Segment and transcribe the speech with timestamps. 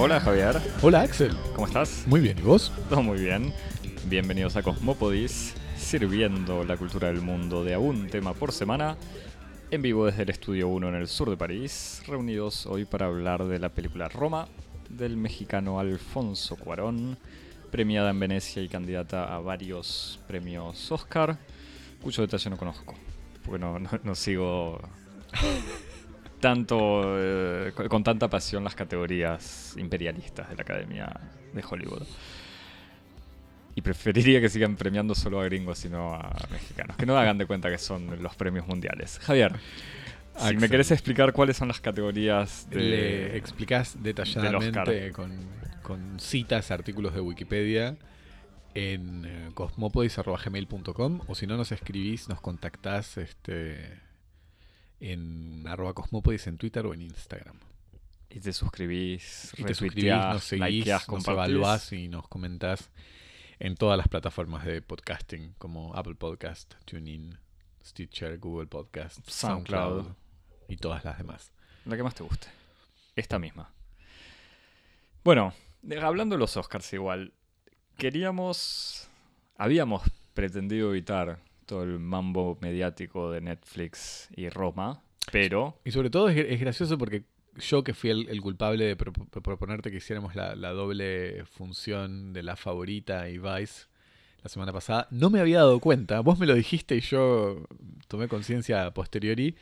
[0.00, 2.04] Hola Javier, Hola Axel, ¿cómo estás?
[2.06, 2.72] muy bien, ¿y vos?
[2.88, 3.52] Todo muy bien.
[4.06, 8.96] Bienvenidos a Cosmopodis, sirviendo la cultura del mundo de a un tema por semana,
[9.70, 13.44] en vivo desde el Estudio 1 en el sur de París, reunidos hoy para hablar
[13.44, 14.48] de la película Roma,
[14.88, 17.18] del mexicano Alfonso Cuarón,
[17.70, 21.38] premiada en Venecia y candidata a varios premios Oscar,
[22.02, 22.94] cuyo detalle no conozco,
[23.44, 24.80] porque no, no- no sigo
[26.40, 31.20] tanto eh, con, tanta pasión las categorías imperialistas de la Academia
[31.52, 32.06] de Hollywood.
[33.74, 36.96] Y preferiría que sigan premiando solo a gringos y no a mexicanos.
[36.96, 39.20] Que no hagan de cuenta que son los premios mundiales.
[39.20, 39.52] Javier,
[40.36, 42.80] si me querés explicar cuáles son las categorías de...
[42.80, 45.32] Le explicás detalladamente con,
[45.82, 47.96] con citas, artículos de Wikipedia
[48.74, 53.98] en eh, cosmopodis.gmail.com o si no nos escribís, nos contactás este,
[55.00, 57.58] en arroba cosmopodis en Twitter o en Instagram.
[58.30, 62.90] Y te suscribís, Y te suscribís, nos seguís, likeás, nos evaluás y nos comentás
[63.58, 67.38] en todas las plataformas de podcasting como Apple Podcast, TuneIn,
[67.84, 70.02] Stitcher, Google Podcast, SoundCloud.
[70.02, 70.16] SoundCloud
[70.68, 71.52] y todas las demás.
[71.86, 72.48] La que más te guste.
[73.16, 73.72] Esta misma.
[75.24, 75.54] Bueno,
[76.02, 77.32] hablando de los Oscars igual,
[77.96, 79.08] queríamos...
[79.56, 80.02] Habíamos
[80.34, 85.78] pretendido evitar todo el mambo mediático de Netflix y Roma, pero...
[85.84, 87.22] Y sobre todo es, es gracioso porque
[87.58, 91.44] yo que fui el, el culpable de pro- pro- proponerte que hiciéramos la, la doble
[91.44, 93.86] función de la favorita y Vice
[94.42, 96.20] la semana pasada, no me había dado cuenta.
[96.20, 97.66] Vos me lo dijiste y yo
[98.06, 99.56] tomé conciencia a posteriori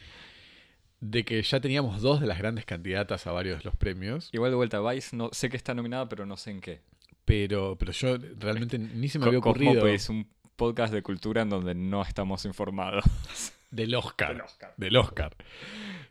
[1.01, 4.51] de que ya teníamos dos de las grandes candidatas a varios de los premios, Igual
[4.53, 6.81] de vuelta, Vice, no, sé que está nominada, pero no sé en qué.
[7.25, 10.27] pero, pero yo realmente ni se me había ocurrido Cosmopodis, un
[10.57, 13.05] podcast de cultura en donde no estamos informados.
[13.71, 14.33] del Oscar.
[14.33, 14.75] Del Oscar.
[14.77, 15.37] del Oscar.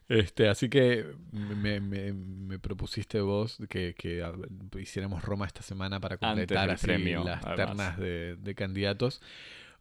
[0.08, 4.34] Este, así que me, me- me propusiste vos que, que a-
[4.80, 7.56] hiciéramos Roma esta semana para completar así premio, las además.
[7.68, 9.22] ternas de, de candidatos.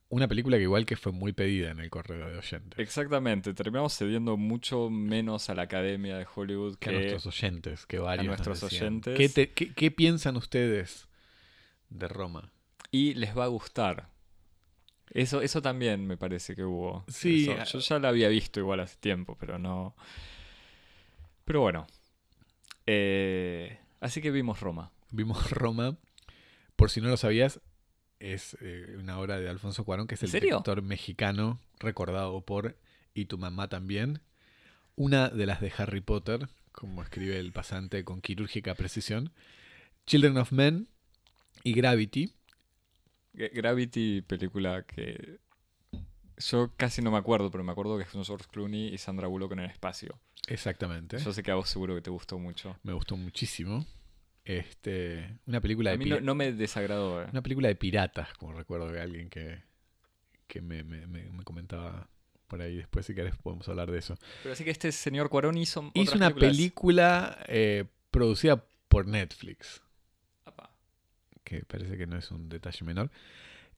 [0.08, 2.78] Una película que igual que fue muy pedida en el correo de oyentes.
[2.78, 7.98] Exactamente, terminamos cediendo mucho menos a la Academia de Hollywood Que a nuestros oyentes, que
[7.98, 9.16] varios nos nuestros oyentes.
[9.16, 11.08] ¿Qué, te- qué- qué piensan ustedes
[11.90, 12.50] de Roma?
[12.90, 14.08] Y les va a gustar.
[15.14, 17.04] Eso, eso también me parece que hubo.
[17.08, 19.94] Sí, Eso- yo ya la había visto igual hace tiempo, pero no.
[21.44, 21.86] Pero bueno.
[22.86, 24.90] Eh, así que vimos Roma.
[25.10, 25.96] Vimos Roma.
[26.76, 27.60] Por si no lo sabías,
[28.18, 32.76] es eh, una obra de Alfonso Cuarón, que es ¿En el director mexicano recordado por
[33.14, 34.20] Y tu mamá también.
[34.96, 39.32] Una de las de Harry Potter, como escribe el pasante con quirúrgica precisión.
[40.06, 40.88] Children of Men
[41.62, 42.32] y Gravity.
[43.34, 45.38] Gra- Gravity, película que.
[46.36, 49.52] Yo casi no me acuerdo, pero me acuerdo que son George Clooney y Sandra Bullock
[49.52, 50.18] en el espacio.
[50.48, 51.18] Exactamente.
[51.18, 52.76] Yo sé que a vos seguro que te gustó mucho.
[52.82, 53.86] Me gustó muchísimo.
[54.44, 57.22] Este, una película A de mí pi- no, no me desagradó.
[57.22, 57.26] eh.
[57.30, 59.62] Una película de piratas, como recuerdo de alguien que,
[60.48, 62.08] que me, me- me- me comentaba
[62.48, 62.76] por ahí.
[62.76, 64.18] Después, si querés, podemos hablar de eso.
[64.42, 65.90] Pero así que este señor Cuarón hizo.
[65.94, 66.50] Hizo otras una películas.
[66.56, 69.80] película eh, producida por Netflix.
[71.44, 73.10] Que parece que no es un detalle menor.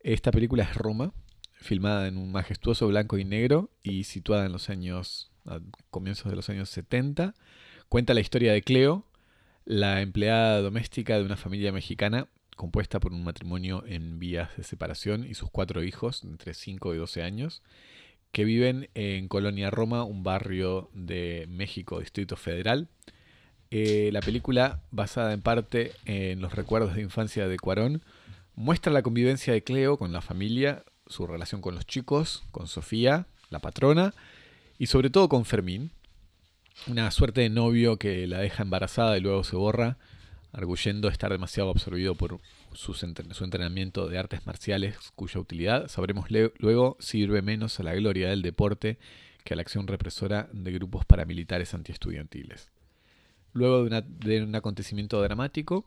[0.01, 1.13] Esta película es Roma,
[1.55, 5.61] filmada en un majestuoso blanco y negro y situada en los años, a
[5.91, 7.35] comienzos de los años 70.
[7.89, 9.07] Cuenta la historia de Cleo,
[9.65, 15.25] la empleada doméstica de una familia mexicana compuesta por un matrimonio en vías de separación
[15.25, 17.63] y sus cuatro hijos, entre 5 y 12 años,
[18.33, 22.89] que viven en Colonia Roma, un barrio de México, Distrito Federal.
[23.79, 28.01] Eh, la película, basada en parte en los recuerdos de infancia de Cuarón,
[28.55, 33.27] muestra la convivencia de Cleo con la familia, su relación con los chicos, con Sofía,
[33.51, 34.15] la patrona,
[34.79, 35.91] y sobre todo con Fermín,
[36.87, 39.99] una suerte de novio que la deja embarazada y luego se borra,
[40.53, 42.41] arguyendo estar demasiado absorbido por
[42.73, 42.97] su
[43.45, 48.97] entrenamiento de artes marciales, cuya utilidad, sabremos luego, sirve menos a la gloria del deporte
[49.45, 52.71] que a la acción represora de grupos paramilitares antiestudiantiles.
[53.57, 55.87] Luego de, un acontecimiento dramático,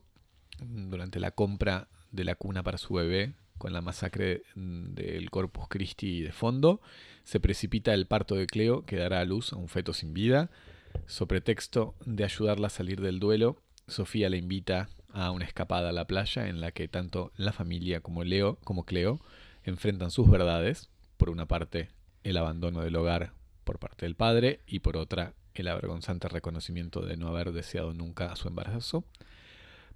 [0.59, 6.21] durante la compra de la cuna para su bebé, con la masacre del Corpus Christi
[6.21, 6.81] de fondo,
[7.23, 10.49] se precipita el parto de Cleo, que dará a luz a un feto sin vida.
[11.05, 15.93] Sobre texto de ayudarla a salir del duelo, Sofía le invita a una escapada a
[15.93, 19.21] la playa en la que tanto la familia como Leo, como Cleo,
[19.63, 20.89] enfrentan sus verdades.
[21.17, 21.89] Por una parte,
[22.23, 23.33] el abandono del hogar
[23.63, 28.35] por parte del padre y por otra, el avergonzante reconocimiento de no haber deseado nunca
[28.35, 29.05] su embarazo,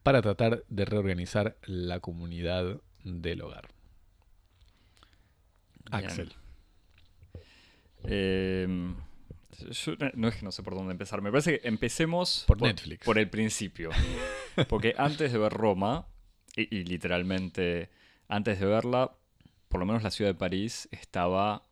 [0.03, 3.69] para tratar de reorganizar la comunidad del hogar.
[5.91, 6.05] Bien.
[6.05, 6.33] Axel.
[8.05, 8.67] Eh,
[9.69, 11.21] yo no es que no sé por dónde empezar.
[11.21, 13.05] Me parece que empecemos Por Netflix.
[13.05, 13.91] Por el principio.
[14.67, 16.07] Porque antes de ver Roma,
[16.55, 17.89] y, y literalmente
[18.27, 19.15] antes de verla,
[19.69, 21.63] por lo menos la ciudad de París estaba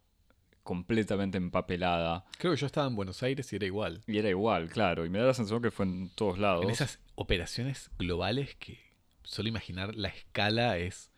[0.63, 2.25] completamente empapelada.
[2.38, 4.02] Creo que yo estaba en Buenos Aires y era igual.
[4.08, 5.06] Y era igual, claro.
[5.06, 6.63] Y me da la sensación que fue en todos lados.
[6.63, 8.80] En esas operaciones globales que
[9.24, 11.12] solo imaginar la escala es,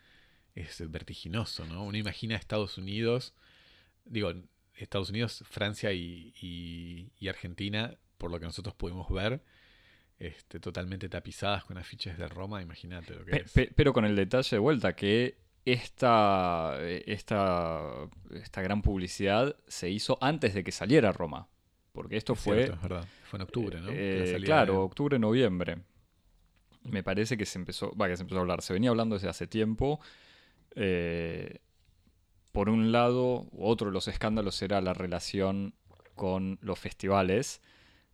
[0.55, 1.83] es vertiginoso, ¿no?
[1.83, 3.33] Uno imagina Estados Unidos,
[4.05, 4.31] digo,
[4.75, 9.41] Estados Unidos, Francia y, y- y Argentina, por lo que nosotros pudimos ver,
[10.19, 13.51] este, totalmente tapizadas con afiches de Roma, imagínate lo que Pe- es.
[13.51, 17.81] pe- pero con el detalle de vuelta que esta, esta,
[18.31, 21.47] esta gran publicidad se hizo antes de que saliera Roma.
[21.91, 22.55] Porque esto Es fue...
[22.63, 23.07] cierto, es verdad.
[23.25, 23.87] Fue en octubre, ¿no?
[23.91, 25.77] eh, claro, de- octubre, noviembre.
[26.83, 28.61] Me parece que se empezó, va, que se empezó a hablar.
[28.61, 29.99] Se venía hablando desde hace tiempo.
[30.75, 31.59] Eh,
[32.51, 35.75] por un lado, otro de los escándalos era la relación
[36.15, 37.61] con los festivales.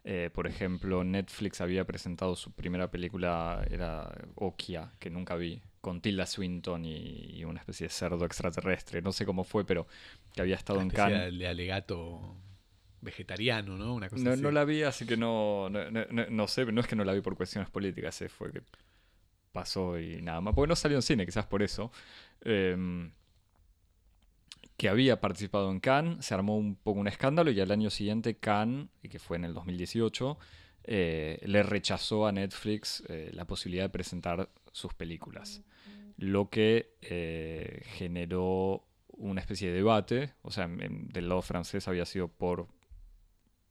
[0.03, 6.01] Eh, por ejemplo, Netflix había presentado su primera película, era Okia, que nunca vi, con
[6.01, 9.01] Tilda Swinton y, y una especie de cerdo extraterrestre.
[9.01, 9.87] No sé cómo fue, pero
[10.33, 11.37] que había estado una en Cannes.
[11.39, 12.35] de alegato
[13.01, 13.93] vegetariano, ¿no?
[13.95, 14.41] Una cosa No, así.
[14.41, 17.13] no la vi, así que no, no, no- no- sé, no es que no la
[17.13, 18.61] vi por cuestiones políticas, eh, fue que
[19.51, 20.53] pasó y nada más.
[20.53, 21.91] Porque no salió en cine, quizás por eso.
[22.41, 23.11] Em,
[24.77, 28.37] que había participado en Cannes, se armó un poco un escándalo y al año siguiente
[28.37, 30.37] Cannes, que fue en el 2018,
[30.85, 34.49] eh, le rechazó a Netflix eh, la posibilidad de presentar
[34.79, 35.61] sus películas.
[36.17, 42.27] Lo que eh, generó una especie de debate, o sea, del lado francés había sido
[42.29, 42.67] por,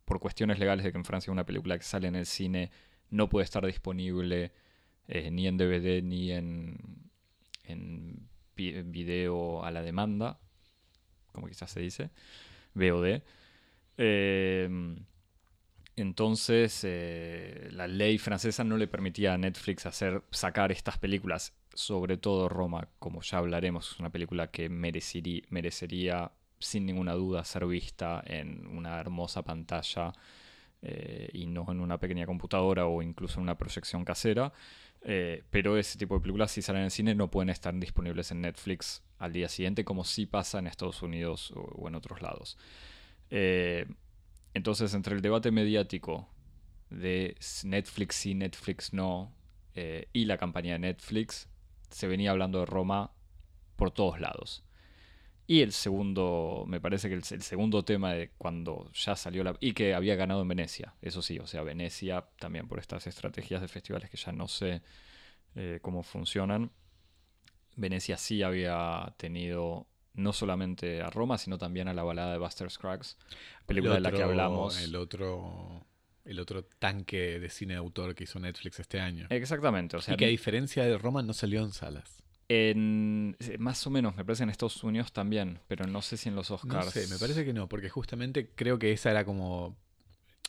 [0.05, 2.71] por cuestiones legales de que en Francia una película que sale en el cine
[3.11, 4.53] no puede estar disponible
[5.07, 7.11] eh, ni en DVD ni en,
[7.65, 10.41] en video a la demanda,
[11.33, 12.11] como quizás se dice,
[12.75, 13.23] VOD.
[13.97, 14.97] Eh,
[16.01, 22.17] entonces, eh, la ley francesa no le permitía a Netflix hacer sacar estas películas, sobre
[22.17, 28.23] todo Roma, como ya hablaremos, es una película que merecería, sin ninguna duda ser vista
[28.27, 30.13] en una hermosa pantalla
[30.83, 34.53] eh, y no en una pequeña computadora o incluso en una proyección casera.
[35.03, 38.41] Eh, pero ese tipo de películas, si salen en cine, no pueden estar disponibles en
[38.43, 42.57] Netflix al día siguiente, como sí pasa en Estados Unidos o, en otros lados.
[44.59, 46.29] Entonces, entre el debate mediático
[46.91, 49.33] de Netflix sí, Netflix no,
[49.75, 51.49] eh, y la campaña de Netflix,
[51.91, 53.13] se venía hablando de Roma
[53.77, 54.65] por todos lados.
[55.47, 59.57] Y el segundo, me parece que el, el segundo tema de cuando ya salió la...
[59.61, 63.63] Y que había ganado en Venecia, eso sí, o sea, Venecia también por estas estrategias
[63.63, 64.83] de festivales que ya no sé
[65.55, 66.73] eh, cómo funcionan.
[67.77, 69.87] Venecia sí había tenido
[70.19, 73.17] no solamente a Roma, sino también a la balada de Buster Scruggs,
[73.67, 74.79] película El de la que otro- hablamos.
[74.83, 75.87] El otro,
[76.25, 79.27] el otro tanque de cine de autor que hizo Netflix este año.
[79.31, 82.23] Exactamente, o sea, y que a diferencia de Roma no salió en salas.
[82.51, 86.35] en, más o menos, me parece en Estados Unidos también, pero no sé si en
[86.35, 86.91] los No Oscars.
[86.93, 89.77] sé, me parece que no, porque justamente creo que esa era como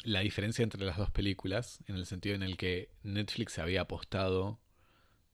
[0.06, 4.60] la diferencia entre las dos películas, en el sentido en el que Netflix había apostado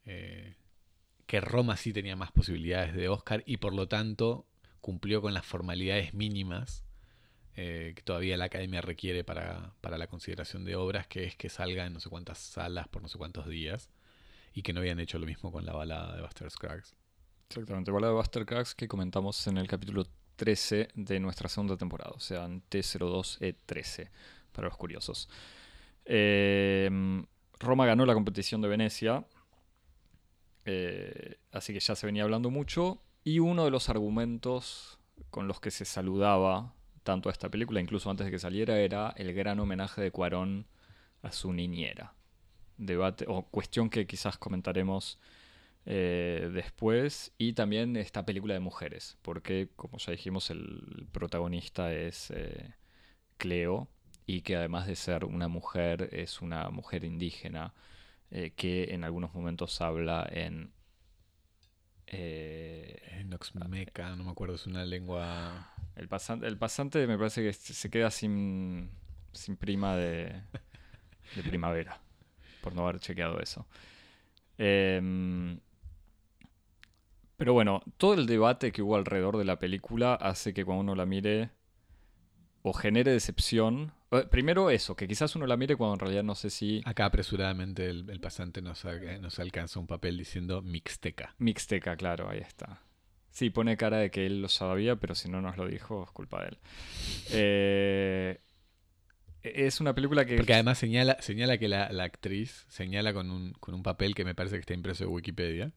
[0.05, 0.55] eh,
[1.25, 4.45] que Roma sí tenía más posibilidades de Oscar y por lo tanto
[4.81, 6.85] cumplió con las formalidades mínimas
[7.57, 11.47] eh, que todavía la academia requiere para, para la consideración de obras, que es que
[11.49, 13.89] salga en no sé cuántas salas por no sé cuántos días,
[14.53, 16.95] y que no habían hecho lo mismo con la balada de Buster Scruggs.
[17.49, 20.05] Exactamente, balada de Buster Scruggs que comentamos en el capítulo
[20.35, 24.09] 13 de nuestra segunda temporada, o sea, en T02E13,
[24.51, 25.29] para los curiosos.
[26.03, 26.89] Eh,
[27.57, 29.25] Roma ganó la competición de Venecia,
[30.65, 35.59] eh, así que ya se venía hablando mucho, y uno de los argumentos con los
[35.59, 39.59] que se saludaba tanto a esta película, incluso antes de que saliera, era el gran
[39.59, 40.67] homenaje de Cuarón
[41.21, 42.13] a su niñera.
[42.77, 45.19] Debate, o cuestión que quizás comentaremos
[45.85, 52.31] eh, después, y también esta película de mujeres, porque como ya dijimos, el protagonista es
[52.31, 52.73] eh,
[53.37, 53.87] Cleo,
[54.25, 57.73] y que además de ser una mujer, es una mujer indígena
[58.35, 60.73] eh, que en algunos momentos habla en...
[62.07, 65.73] eh, Eh, Noxmeca, no me acuerdo, es una lengua...
[65.95, 68.89] el, pasante, el pasante me parece que se se queda sin,
[69.33, 70.41] sin prima de,
[71.35, 72.01] de primavera,
[72.61, 73.67] por no haber chequeado eso.
[74.57, 75.59] Em,
[77.37, 80.95] pero bueno, todo el debate que hubo alrededor de la película hace que cuando uno
[80.95, 81.49] la mire
[82.63, 83.93] o genere decepción.
[84.19, 86.81] Eh, Primero eso, que quizás uno la mire cuando en realidad no sé si...
[86.85, 91.35] Acá apresuradamente el, el pasante nos, a- nos alcanza un papel diciendo mixteca.
[91.37, 92.81] Mixteca, claro, ahí está.
[93.31, 96.11] Sí, pone cara de que él lo sabía, pero si no nos lo dijo, es
[96.11, 96.57] culpa de él.
[97.31, 98.39] Eh,
[99.43, 100.37] es una película que...
[100.37, 104.25] Porque además señala, señala que la, la actriz, señala con un, con un papel que
[104.25, 105.71] me parece que está impreso en Wikipedia,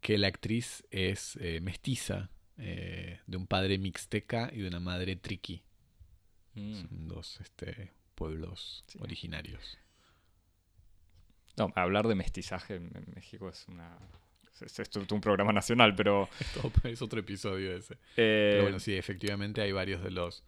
[0.00, 5.16] que la actriz es eh, mestiza, eh, de un padre mixteca y de una madre
[5.16, 5.62] triqui.
[6.58, 6.74] Mm.
[6.74, 8.98] Son dos este, pueblos Sí.
[9.00, 9.78] originarios.
[11.56, 13.98] No, hablar de mestizaje en México es una...
[14.60, 16.28] Es, es un programa nacional, pero...
[16.84, 17.94] Es otro episodio ese.
[18.16, 20.44] eh, Pero bueno, sí, efectivamente hay varios de los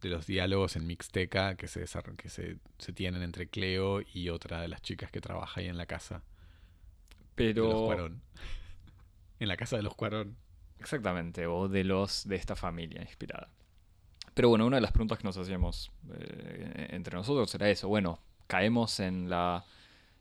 [0.00, 1.86] de los diálogos en Mixteca que se
[2.18, 5.78] que se, se tienen entre Cleo y otra de las chicas que trabaja ahí en
[5.78, 6.22] la casa
[7.36, 7.84] de los pero...
[7.86, 8.22] Cuarón.
[9.40, 10.36] En la casa de los Cuarón.
[10.78, 13.50] Exactamente, o de los de esta familia inspirada.
[14.34, 17.88] Pero bueno, una de las preguntas que nos hacíamos eh, entre nosotros era eso.
[17.88, 19.64] Bueno, caemos en la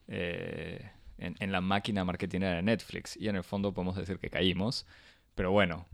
[0.08, 4.30] eh, en, en la máquina marketinera de Netflix y en el fondo podemos decir que
[4.30, 4.86] caímos.
[5.36, 5.88] Pero bueno,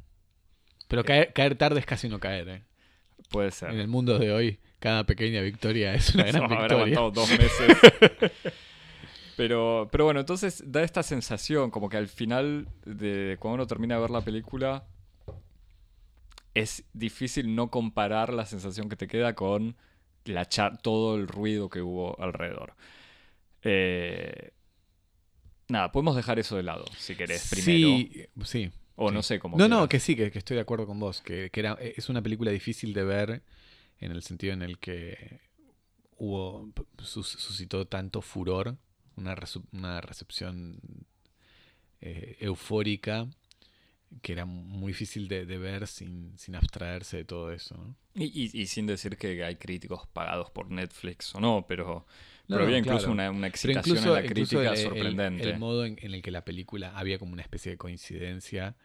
[0.90, 2.62] Pero caer, caer tarde es casi no caer, ¿eh?
[3.30, 3.70] puede ser.
[3.72, 6.76] En el mundo de hoy, cada pequeña victoria es una gran haber victoria.
[6.98, 7.78] aguantado dos meses.
[9.38, 13.96] pero, pero bueno, entonces da esta sensación como que al final de cuando uno termina
[13.96, 14.84] de ver la película
[16.54, 19.76] es difícil no comparar la sensación que te queda con
[20.26, 22.76] la todo el ruido que hubo alrededor.
[23.64, 24.52] Eh,
[25.68, 27.98] nada, podemos dejar eso de lado, si querés, primero.
[27.98, 28.12] Sí,
[28.46, 28.72] sí.
[28.96, 29.16] o sí.
[29.16, 29.58] no sé cómo.
[29.58, 31.22] No, no, que sí, que, que estoy de acuerdo con vos.
[31.22, 33.44] Que, que era, es una película difícil de ver
[34.00, 35.42] en el sentido en el que
[36.18, 38.78] hubo sus- suscitó tanto furor,
[39.16, 39.36] una,
[39.72, 40.80] una recepción
[42.02, 43.28] eh, eufórica
[44.22, 47.76] que era muy difícil de, de ver sin, sin abstraerse de todo eso.
[47.78, 47.96] ¿no?
[48.16, 52.06] Y, y- y sin decir que hay críticos pagados por Netflix o no, pero,
[52.48, 53.12] No, pero había incluso claro.
[53.14, 55.50] una, una excitación incluso, en la crítica el- el- sorprendente.
[55.52, 58.76] El, modo en, en el que la película había como una especie de coincidencia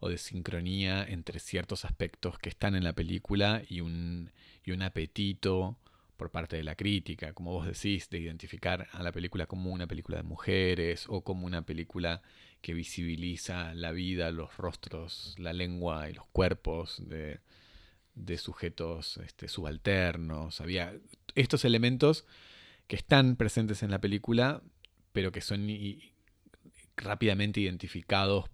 [0.00, 4.30] o de sincronía entre ciertos aspectos que están en la película y un,
[4.64, 5.78] y un apetito
[6.18, 9.86] por parte de la crítica, como vos decís, de identificar a la película como una
[9.86, 12.22] película de mujeres o como una película
[12.64, 17.40] que visibiliza la vida, los rostros, la lengua y los cuerpos de,
[18.14, 20.62] de sujetos este, subalternos.
[20.62, 20.94] Había
[21.34, 22.24] estos elementos
[22.86, 24.62] que están presentes en la película,
[25.12, 25.68] pero que son
[26.96, 28.46] rápidamente identificados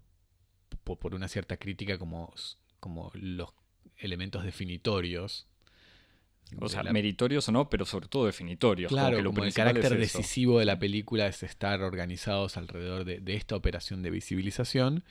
[0.82, 2.34] po- por una cierta crítica como,
[2.80, 3.50] como los
[3.96, 5.46] elementos definitorios.
[6.58, 8.90] O sea, la- meritorios o no, pero sobre todo definitorios.
[8.90, 12.56] como Claro, que lo como el es carácter decisivo de la película es estar organizados
[12.56, 15.04] alrededor de, de esta operación de visibilización,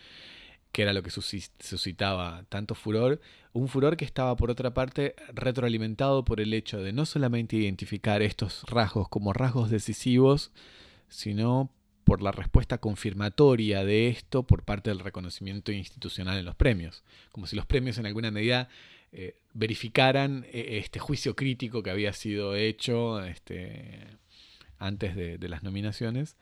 [0.72, 3.19] que era lo que suscitaba tanto furor.
[3.53, 8.22] Un furor que estaba, por otra parte, retroalimentado por el hecho de no solamente identificar
[8.22, 10.51] estos rasgos como rasgos decisivos,
[11.08, 11.72] sino
[12.03, 17.03] por la respuesta confirmatoria de esto por parte del reconocimiento institucional en los premios.
[17.31, 18.67] Como si los premios en alguna medida
[19.12, 24.07] eh, verificaran eh, este juicio crítico que había sido hecho este,
[24.77, 26.37] antes de, de las nominaciones.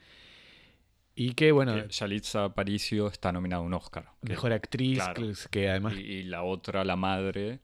[1.16, 4.12] Y que, bueno, Que Yalitza Aparicio está nominada a un Oscar.
[4.22, 5.14] que- mejor actriz, claro.
[5.22, 5.96] que, que además...
[5.96, 7.60] y, y la otra, la madre,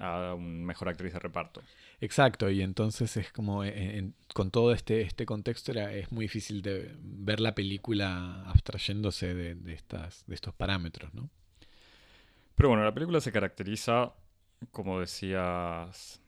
[0.00, 1.62] a un mejor actriz de reparto.
[2.00, 6.24] Exacto, y entonces es como, en- en- con todo este, este contexto, era, es muy
[6.24, 11.30] difícil de ver la película abstrayéndose de, de estas, de estos parámetros, ¿no?
[12.56, 14.12] Pero bueno, la película se caracteriza,
[14.70, 16.20] como decías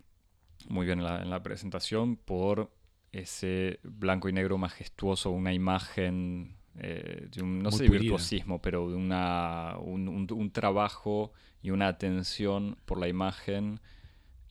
[0.68, 2.72] muy bien en la, en la presentación, por
[3.12, 8.02] ese blanco y negro majestuoso, una imagen eh, de un, no Muy sé de pulida.
[8.02, 11.32] virtuosismo, pero de una, un, un- un trabajo
[11.62, 13.80] y una atención por la imagen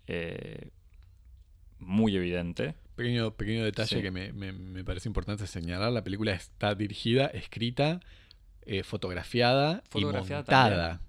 [0.07, 0.71] eh,
[1.79, 2.75] muy evidente.
[2.95, 4.01] Pequeño, pequeño detalle Sí.
[4.01, 8.01] que me, me- me parece importante señalar, la película está dirigida, escrita,
[8.63, 11.01] eh, fotografiada, Fotografiada y montada.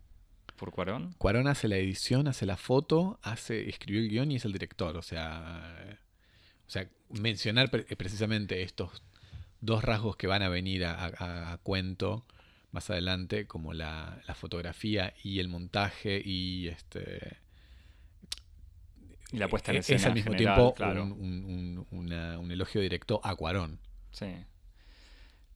[0.60, 1.14] Por Cuarón.
[1.18, 4.96] Cuarón hace la edición, hace la foto, hace, escribió el guion y es el director.
[4.96, 5.98] O sea,
[6.66, 9.02] o sea mencionar pre- precisamente estos
[9.60, 12.24] dos rasgos que van a venir a, a- a cuento
[12.72, 17.38] más adelante, como la, la fotografía y el montaje y este
[19.32, 21.02] Y la puesta en es, escena es al mismo general, tiempo claro.
[21.04, 23.80] un, un- un- una- un elogio directo a Cuarón.
[24.12, 24.26] Sí.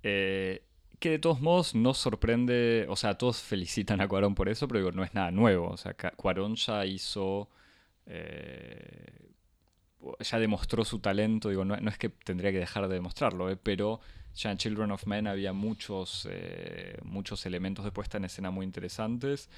[0.02, 0.62] Eh,
[0.98, 4.80] que de todos modos no sorprende, o sea, todos felicitan a Cuarón por eso, pero
[4.80, 5.68] digo, no es nada nuevo.
[5.70, 7.48] O sea, Cuarón ya hizo,
[8.06, 9.30] eh,
[10.20, 13.56] ya demostró su talento, digo, no, no es que tendría que dejar de demostrarlo, eh,
[13.56, 14.00] pero
[14.34, 18.64] ya en Children of Men había muchos, eh, muchos elementos de puesta en escena muy
[18.66, 19.48] interesantes.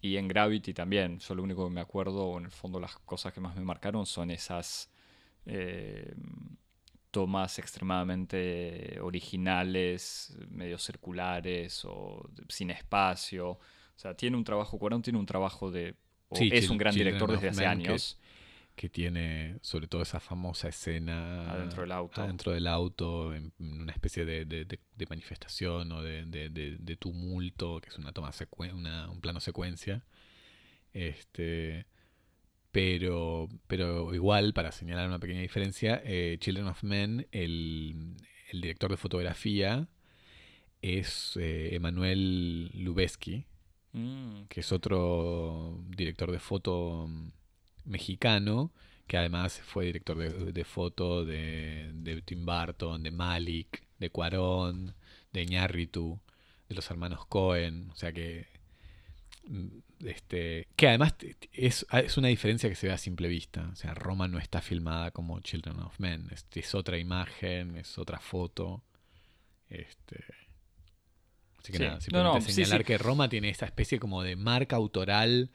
[0.00, 1.18] Y en Gravity también.
[1.20, 3.64] Yo lo único que me acuerdo, o en el fondo las cosas que más me
[3.64, 4.90] marcaron son esas
[5.46, 6.14] eh,
[7.14, 13.50] tomas extremadamente originales, medio circulares o sin espacio.
[13.50, 13.60] O
[13.96, 15.94] sea, tiene un trabajo, Cuarón tiene un trabajo de...
[16.28, 18.18] o Sí, es un gran director desde hace que años.
[18.74, 22.20] que tiene sobre todo esa famosa escena Adentro del auto.
[22.20, 26.24] adentro del auto, en una especie de, de- de- de manifestación o de,
[26.96, 28.32] tumulto, que es una toma
[28.74, 30.04] una- un plano secuencia.
[30.92, 31.86] Este,
[32.74, 38.16] pero, pero igual, para señalar una pequeña diferencia, eh, Children of Men, el,
[38.50, 39.88] el director de fotografía
[40.82, 43.46] es eh, Emanuel Lubezki,
[43.94, 47.08] Mm, que es otro director de foto
[47.84, 48.72] mexicano,
[49.06, 54.94] que además fue director de, de foto de, de Tim Burton, de Malik, de Cuarón,
[55.32, 56.20] de Iñárritu,
[56.68, 58.48] de los hermanos Cohen, o sea que
[60.04, 63.68] este que además t- t- es, es una diferencia que se ve a simple vista,
[63.72, 67.98] o sea, Roma no está filmada como Children of Men, es, es otra imagen, es
[67.98, 68.82] otra foto.
[69.68, 70.22] Este
[71.58, 71.84] Así que Sí.
[71.84, 72.84] nada, simplemente no, señalar sí.
[72.84, 75.50] que Roma tiene esta especie como de marca autoral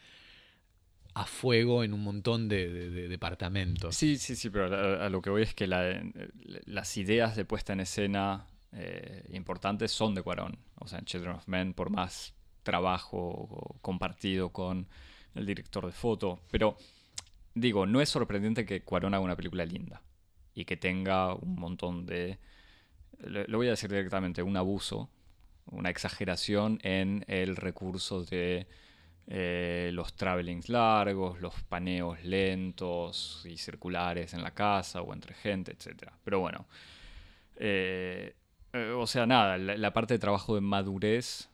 [1.14, 3.96] a fuego en un montón de, de- de departamentos.
[3.96, 6.02] Sí, sí, sí, pero a, a lo que voy es que la-
[6.66, 10.58] las ideas de puesta en escena eh, importantes son de Cuarón.
[10.76, 12.34] O sea, en Children of Men, por más
[12.70, 14.88] trabajo compartido con
[15.34, 16.40] el director de foto.
[16.52, 16.78] Pero,
[17.56, 20.04] digo, no es sorprendente que Cuarón haga una película linda
[20.54, 22.38] y que tenga un montón de.
[23.22, 25.10] Lo, voy a decir directamente, un abuso,
[25.66, 28.68] una exageración en el recurso de
[29.28, 35.72] eh, los travelings largos, los paneos lentos y circulares en la casa o entre gente,
[35.72, 36.12] etc.
[36.24, 36.68] Pero bueno,
[37.58, 38.36] eh,
[38.74, 41.50] eh, o sea, nada, la parte de trabajo de madurez,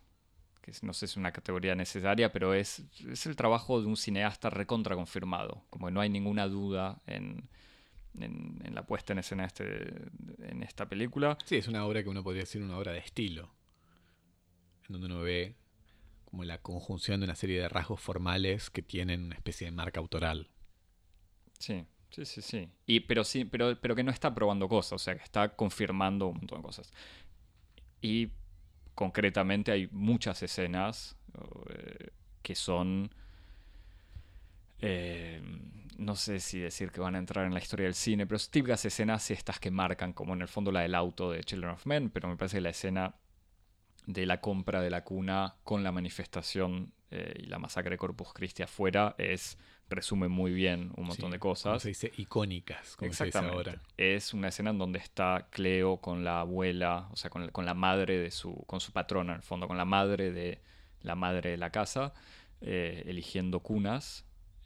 [0.65, 3.98] que no sé si es una categoría necesaria, pero es, es el trabajo de un
[3.98, 5.63] cineasta recontra confirmado.
[5.69, 7.48] Como que no hay ninguna duda en,
[8.19, 9.93] en- en la puesta en escena este,
[10.39, 11.38] en esta película.
[11.45, 13.51] Sí, es una obra que uno podría decir una obra de estilo,
[14.88, 15.55] en donde uno ve
[16.25, 20.00] como la conjunción de una serie de rasgos formales que tienen una especie de marca
[20.00, 20.50] autoral.
[21.60, 22.69] Sí, sí, sí, sí.
[22.86, 26.28] Y, pero sí, pero, pero que no está probando cosas, o sea, que está confirmando
[26.28, 26.91] un montón de cosas.
[28.01, 28.32] Y
[28.95, 31.15] concretamente hay muchas escenas
[31.69, 32.10] eh,
[32.41, 33.13] que son.
[34.79, 35.41] eh,
[35.97, 38.84] no sé si decir que van a entrar en la historia del cine, pero típicas
[38.86, 42.10] escenas estas que marcan, como en el fondo la del auto de Children of Men,
[42.10, 43.15] pero me parece que la escena
[44.06, 48.34] de la compra de la cuna con la manifestación eh, y la masacre de Corpus
[48.34, 49.58] Christi afuera es
[49.89, 51.82] resume muy bien un montón Sí, de como cosas.
[51.82, 53.70] se dice icónicas, como se dice Exactamente.
[53.72, 53.82] ahora.
[53.98, 57.76] Es una escena en donde está Cleo con la abuela, o sea, con, con la
[57.76, 60.62] madre de su, con su patrona, en el fondo, con la madre de
[61.02, 62.13] la madre de la casa,
[62.62, 64.26] eh, eligiendo cunas,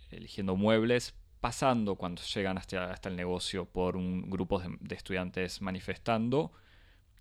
[0.10, 5.62] eligiendo muebles, pasando cuando llegan hasta, hasta el negocio por un grupo de, de estudiantes
[5.62, 6.54] manifestando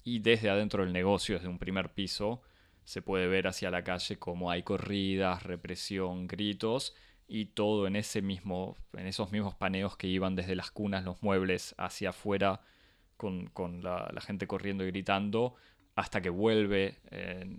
[0.08, 2.40] y desde adentro del negocio, desde un primer piso,
[2.84, 6.94] se puede ver hacia la calle como hay corridas, represión, gritos
[7.26, 11.22] y todo en ese mismo, en esos mismos paneos que iban desde las cunas, los
[11.22, 12.62] muebles hacia afuera,
[13.18, 13.50] con,
[13.82, 15.56] la, gente corriendo y gritando,
[15.94, 17.00] hasta que vuelve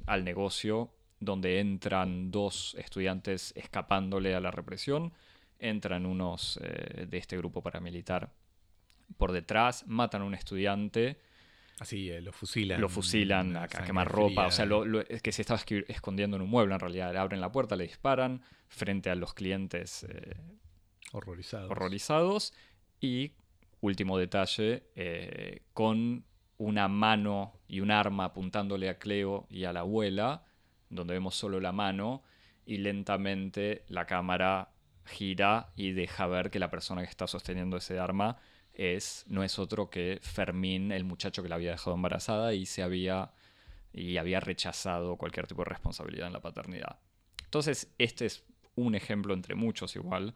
[0.07, 5.13] al negocio, donde entran dos estudiantes escapándole a la represión,
[5.59, 8.31] entran unos eh, de este grupo paramilitar
[9.17, 11.19] por detrás, matan a un estudiante,
[11.79, 12.81] Así, eh, lo fusilan.
[12.81, 16.41] lo fusilan a, quemar ropa, o sea, lo- lo- es que se estaba escondiendo en
[16.43, 20.35] un mueble en realidad, le abren la puerta, le disparan frente a los clientes eh,
[21.13, 21.71] Horrorizados.
[21.71, 22.53] horrorizados
[22.99, 23.31] y,
[23.81, 26.25] último detalle, eh, con
[26.57, 30.43] una mano y un arma apuntándole a Cleo y a la abuela,
[30.89, 32.23] donde vemos solo la mano
[32.65, 34.71] y lentamente la cámara
[35.05, 38.37] gira y deja ver que la persona que está sosteniendo ese arma
[38.73, 42.83] es no es otro que Fermín, el muchacho que la había dejado embarazada y se
[42.83, 43.31] había
[43.91, 46.99] y había rechazado cualquier tipo de responsabilidad en la paternidad.
[47.45, 48.43] Entonces, este es
[48.75, 50.35] un ejemplo entre muchos igual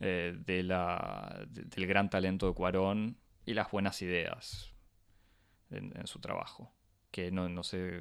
[0.00, 4.72] eh, de la, de- del gran talento de Cuarón y las buenas ideas
[5.70, 6.72] en, en su trabajo.
[7.10, 8.00] Que no, no sé,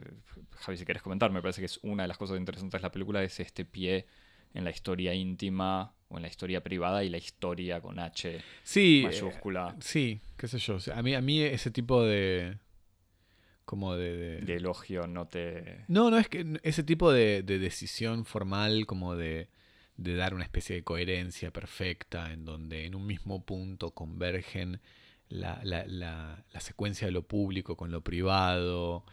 [0.51, 2.91] Javi, si quieres comentar, me parece que es una de las cosas interesantes de la
[2.91, 4.07] película, es este pie
[4.53, 8.99] en la historia íntima o en la historia privada y la historia con H Sí,
[9.01, 10.77] eh, mayúscula sí, qué sé yo.
[10.93, 12.57] a, mí, a mí ese tipo de...
[13.65, 14.15] Como de...
[14.17, 15.85] de- de elogio no te...
[15.87, 19.47] No, no, es que ese tipo de, de decisión formal como de,
[19.97, 24.81] de dar una especie de coherencia perfecta en donde en un mismo punto convergen
[25.29, 29.05] la, la- la- la secuencia de lo público con lo privado,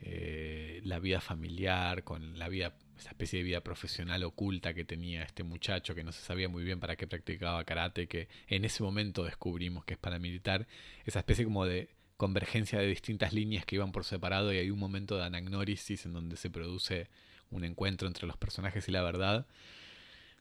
[0.00, 5.22] eh, la vida familiar con la vida, esa especie de vida profesional oculta que tenía
[5.22, 8.82] este muchacho que no se sabía muy bien para qué practicaba karate, que en ese
[8.82, 10.66] momento descubrimos que es paramilitar,
[11.04, 14.78] esa especie como de convergencia de distintas líneas que iban por separado y hay un
[14.78, 17.08] momento de anagnórisis en donde se produce
[17.50, 19.46] un encuentro entre los personajes y la verdad.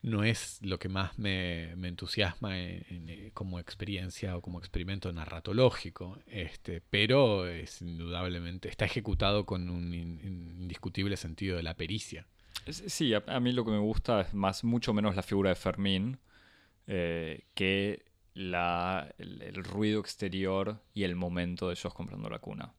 [0.02, 6.82] no es lo que más me, entusiasma eh, como experiencia o como experimento narratológico, este,
[6.90, 12.28] pero es indudablemente está ejecutado con un indiscutible sentido de la pericia.
[12.68, 16.18] Sí, a, mí lo que me gusta es más, mucho menos la figura de Fermín
[16.88, 22.74] eh, que la, el, ruido exterior y el momento de ellos comprando la cuna.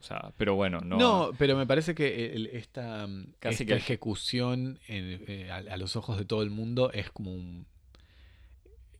[0.00, 0.96] O sea, pero bueno, no.
[0.96, 3.74] No, pero me parece que esta, Casi que...
[3.74, 7.66] ejecución eh, a, los ojos de todo el mundo es como un.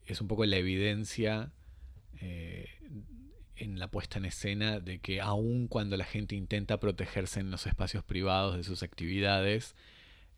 [0.07, 1.53] Es un poco la evidencia
[2.21, 2.68] eh,
[3.57, 7.66] en la puesta en escena de que, aun cuando la gente intenta protegerse en los
[7.66, 9.75] espacios privados de sus actividades,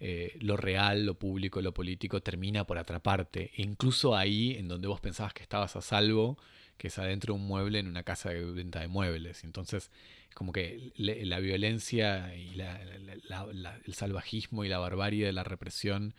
[0.07, 3.53] eh, lo real, lo público, lo político termina por atraparte.
[3.57, 6.37] E incluso ahí, en donde vos pensabas que estabas a salvo,
[6.77, 9.45] que es adentro de un mueble en una casa de venta de muebles.
[9.45, 9.91] Entonces,
[10.35, 16.13] como que la violencia y el salvajismo y la barbarie de la represión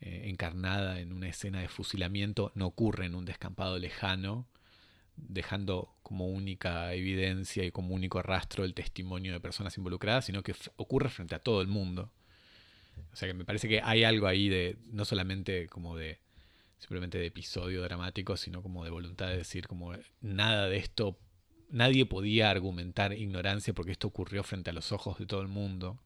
[0.00, 4.48] eh, encarnada en una escena de fusilamiento no ocurre en un descampado lejano,
[5.16, 10.56] dejando como única evidencia y como único rastro el testimonio de personas involucradas, sino que
[10.74, 12.10] ocurre frente a todo el mundo.
[13.12, 16.18] O sea que me parece que hay algo ahí de, no solamente como de,
[16.78, 21.18] simplemente de episodio dramático, sino como de voluntad de decir como nada de esto,
[21.70, 26.00] nadie podía argumentar ignorancia porque esto ocurrió frente a los ojos de todo el mundo.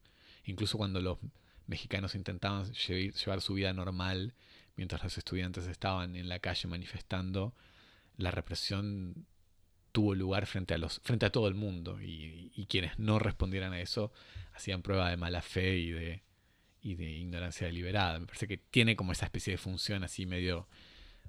[0.45, 1.17] Incluso cuando los
[1.65, 4.33] mexicanos intentaban llevar su vida normal,
[4.75, 7.53] mientras los estudiantes estaban en la calle manifestando,
[8.17, 9.25] la represión
[9.91, 13.73] tuvo lugar frente a los frente a todo el mundo y, y, quienes no respondieran
[13.73, 14.11] a eso
[14.53, 16.21] hacían prueba de mala fe y de
[16.87, 18.17] y de ignorancia deliberada.
[18.17, 20.69] Me parece que tiene como esa especie de función así medio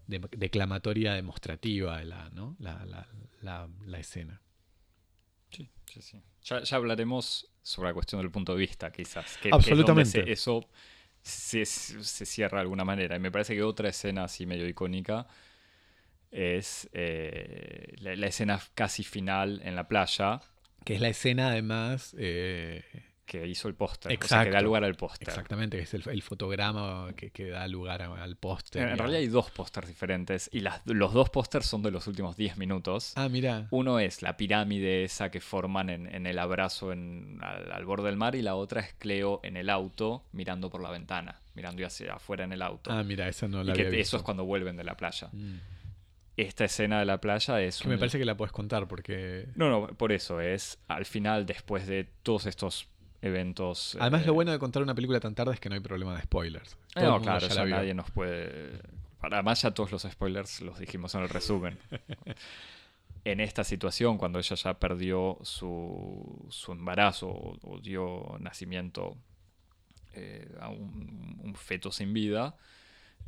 [0.06, 2.56] declamatoria demostrativa de la, ¿no?
[2.60, 2.84] la,
[3.42, 4.40] la, la, escena.
[5.50, 6.22] Sí, sí, sí.
[6.44, 9.36] Ya, ya, hablaremos sobre la cuestión del punto de vista, quizás.
[9.38, 10.30] Que, Absolutamente.
[10.30, 10.68] eso
[11.22, 13.16] se, se, cierra de alguna manera.
[13.16, 15.26] Y me parece que otra escena así medio icónica
[16.30, 20.40] es eh, la, escena casi final en la playa.
[20.84, 22.14] Que es la escena además...
[22.16, 22.84] Eh,
[23.28, 25.28] que hizo el póster, o sea, que da lugar al póster.
[25.28, 28.88] Exactamente, que es el, fotograma que, que, da lugar al póster.
[28.88, 32.36] En, realidad hay dos pósters diferentes y las, los dos pósters son de los últimos
[32.36, 33.12] 10 minutos.
[33.16, 33.68] Ah, mira.
[33.70, 38.16] Uno es la pirámide esa que forman en, en el abrazo en, al, borde del
[38.16, 42.14] mar y la otra es Cleo en el auto mirando por la ventana, mirando hacia
[42.14, 42.90] afuera en el auto.
[42.90, 45.28] Ah, mira, esa no la y que Eso es cuando vuelven de la playa.
[45.32, 45.56] Mm.
[46.38, 47.80] Esta escena de la playa es...
[47.80, 49.48] Que me parece que la puedes contar porque...
[49.56, 52.88] No, no, por eso es al final, después de todos estos
[53.20, 53.96] eventos.
[54.00, 56.14] Además, lo eh, bueno de contar una película tan tarde es que no hay problema
[56.14, 56.76] de spoilers.
[56.96, 58.80] no, claro, ya, nadie nos puede.
[59.20, 61.78] Además, ya todos los spoilers los dijimos en el resumen.
[63.24, 69.16] en esta situación, cuando ella ya perdió su, su embarazo o, dio nacimiento
[70.14, 72.56] eh, a un, feto sin vida,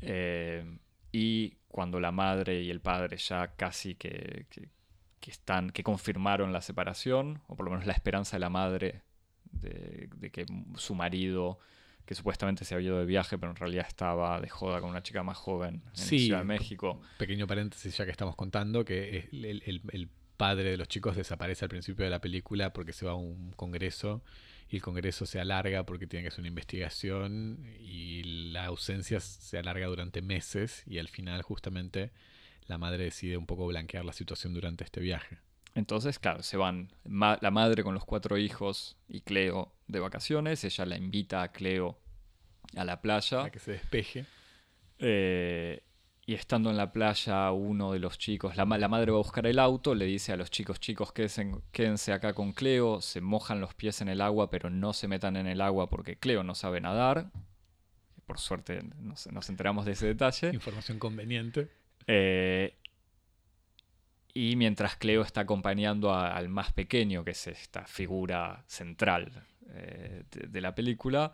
[0.00, 0.64] eh,
[1.11, 6.61] y cuando la madre y el padre ya casi que, que, están, que confirmaron la
[6.61, 9.03] separación, o por lo menos la esperanza de la madre
[9.52, 11.58] de, que su marido,
[12.04, 15.02] que supuestamente se había ido de viaje, pero en realidad estaba de joda con una
[15.02, 17.00] chica más joven en Ciudad de México.
[17.18, 22.02] Pequeño paréntesis ya que estamos contando, que el, padre de los chicos desaparece al principio
[22.02, 24.22] de la película porque se va a un congreso
[24.70, 29.58] y el congreso se alarga porque tiene que hacer una investigación y la ausencia se
[29.58, 32.10] alarga durante meses y al final justamente
[32.68, 35.38] la madre decide un poco blanquear la situación durante este viaje.
[35.74, 40.64] Entonces, claro, se van la madre con los cuatro hijos y Cleo de vacaciones.
[40.64, 41.98] Ella la invita a Cleo
[42.76, 43.44] a la playa.
[43.44, 44.26] A que se despeje.
[44.98, 45.83] Eh,
[46.26, 49.59] y estando en la playa, uno de los chicos, la, madre va a buscar el
[49.59, 53.74] auto, le dice a los chicos, chicos, quédense, quédense, acá con Cleo, se mojan los
[53.74, 56.80] pies en el agua, pero no se metan en el agua porque Cleo no sabe
[56.80, 57.30] nadar.
[58.26, 60.50] Por suerte nos, nos enteramos de ese detalle.
[60.52, 61.68] Información conveniente.
[62.06, 62.76] Eh,
[64.34, 70.60] y mientras Cleo está acompañando al más pequeño, que es esta figura central eh, de,
[70.60, 71.32] la película,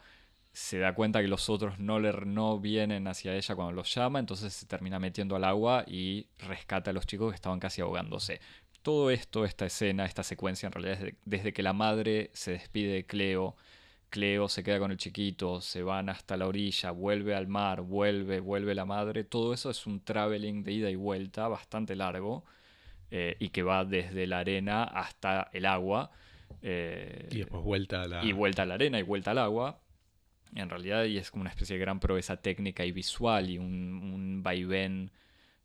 [0.53, 4.19] se da cuenta que los otros no, le, no vienen hacia ella cuando los llama,
[4.19, 8.41] entonces se termina metiendo al agua y rescata a los chicos que estaban casi ahogándose.
[8.83, 12.93] Todo esto, esta escena, esta secuencia, en realidad, desde, desde que la madre se despide
[12.93, 13.57] de Cleo,
[14.11, 18.41] Cleo se queda con el chiquito, se van hasta la orilla, vuelve al mar, vuelve,
[18.41, 22.45] vuelve la madre, todo eso es un traveling de ida y vuelta bastante largo
[23.11, 26.11] eh, y que va desde la arena hasta el agua.
[26.63, 28.25] Eh, y después vuelta a la...
[28.25, 29.81] Y vuelta a la arena y vuelta al agua.
[30.55, 34.43] En realidad, y es como una especie de gran proeza técnica y visual y un,
[34.43, 35.11] vaivén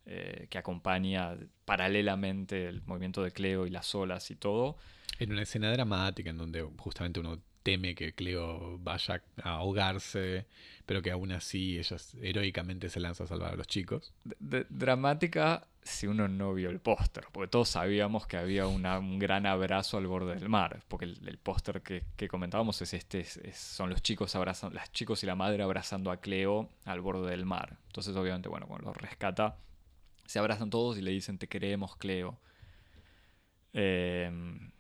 [0.06, 4.78] eh, que acompaña paralelamente el movimiento de Cleo y las olas y todo.
[5.20, 10.48] En una escena dramática en donde justamente uno teme que Cleo vaya a ahogarse,
[10.86, 14.14] pero que aún así ella heroicamente se lanza a salvar a los chicos.
[14.40, 19.98] dramática si uno no vio el póster, porque todos sabíamos que había un gran abrazo
[19.98, 24.76] al borde del mar, porque el, póster que, comentábamos es este, son los chicos abrazando,
[24.76, 27.78] las chicos y la madre abrazando a Cleo al borde del mar.
[27.88, 29.58] Entonces obviamente, bueno, cuando lo rescata,
[30.26, 32.40] se abrazan todos y le dicen te queremos, Cleo.
[33.74, 34.72] Em,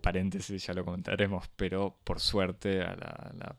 [0.00, 3.56] paréntesis, ya lo comentaremos, pero por suerte a la,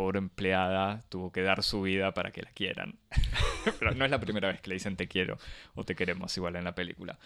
[0.00, 2.98] pobre empleada tuvo que dar su vida para que la quieran.
[3.78, 5.36] pero no es la primera vez que le dicen te quiero
[5.74, 7.18] o te queremos igual en la película.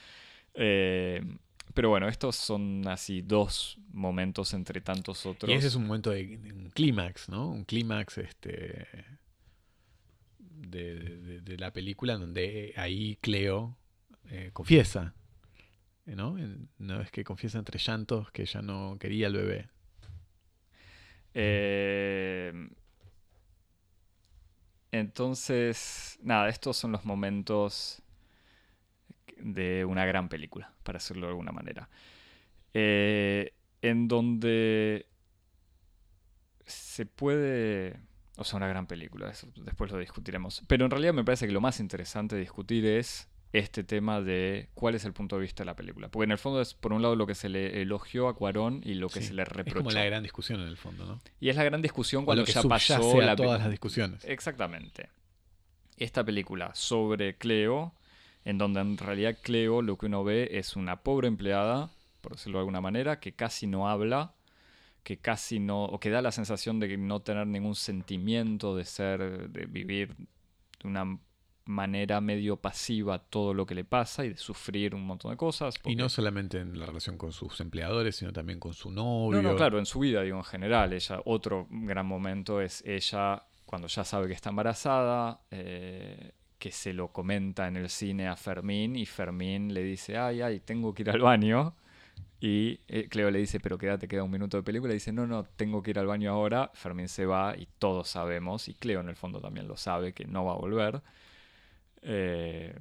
[0.54, 1.38] Em,
[1.72, 5.48] pero bueno, estos son así dos momentos entre tantos otros.
[5.48, 7.48] Y ese es un momento de, un clímax, ¿no?
[7.48, 8.88] Un clímax este,
[10.40, 13.78] de, la película donde ahí Cleo
[14.30, 15.14] eh, confiesa
[16.06, 16.36] ¿no?
[16.80, 19.68] Una vez que confiesa entre llantos que ya no quería el bebé.
[21.34, 22.52] Eh,
[24.92, 28.00] entonces, nada, estos son los momentos
[29.38, 31.88] de una gran película, para decirlo de alguna manera.
[32.72, 35.06] Eh, en donde
[36.64, 38.00] se puede...
[38.36, 40.62] O sea, una gran película, después lo discutiremos.
[40.66, 44.68] Pero en realidad me parece que lo más interesante de discutir es este tema de
[44.74, 46.08] cuál es el punto de vista de la película.
[46.08, 48.80] Porque en el fondo es, por un lado, lo que se le elogió a Cuarón
[48.84, 49.78] y lo que se le reprochó.
[49.78, 51.20] Es como la gran discusión en el fondo, ¿no?
[51.38, 54.24] Y es la gran discusión cuando ya pasó la todas las discusiones.
[54.24, 55.08] Exactamente.
[55.96, 57.94] Esta película sobre Cleo,
[58.44, 61.90] en donde en realidad Cleo lo que uno ve es una pobre empleada,
[62.22, 64.34] por decirlo de alguna manera, que casi no habla,
[65.04, 69.48] que casi no, o que da la sensación de no tener ningún sentimiento de ser,
[69.48, 71.20] de vivir de una
[71.66, 75.74] manera medio pasiva todo lo que le pasa y de sufrir un montón de cosas.
[75.84, 79.40] Y no solamente en la relación con sus empleadores, sino también con su novio.
[79.40, 80.92] No, no, claro, en su vida, digo, en general.
[80.92, 86.92] Ella, otro gran momento es ella cuando ya sabe que está embarazada, eh, que se
[86.92, 91.02] lo comenta en el cine a Fermín y Fermín le dice, ay, ay, tengo que
[91.02, 91.74] ir al baño.
[92.40, 94.92] Y eh, Cleo le dice, pero quédate, queda un minuto de película.
[94.92, 96.70] Y dice, no, no, tengo que ir al baño ahora.
[96.74, 100.26] Fermín se va y todos sabemos, y Cleo en el fondo también lo sabe, que
[100.26, 101.02] no va a volver.
[102.04, 102.76] Eh,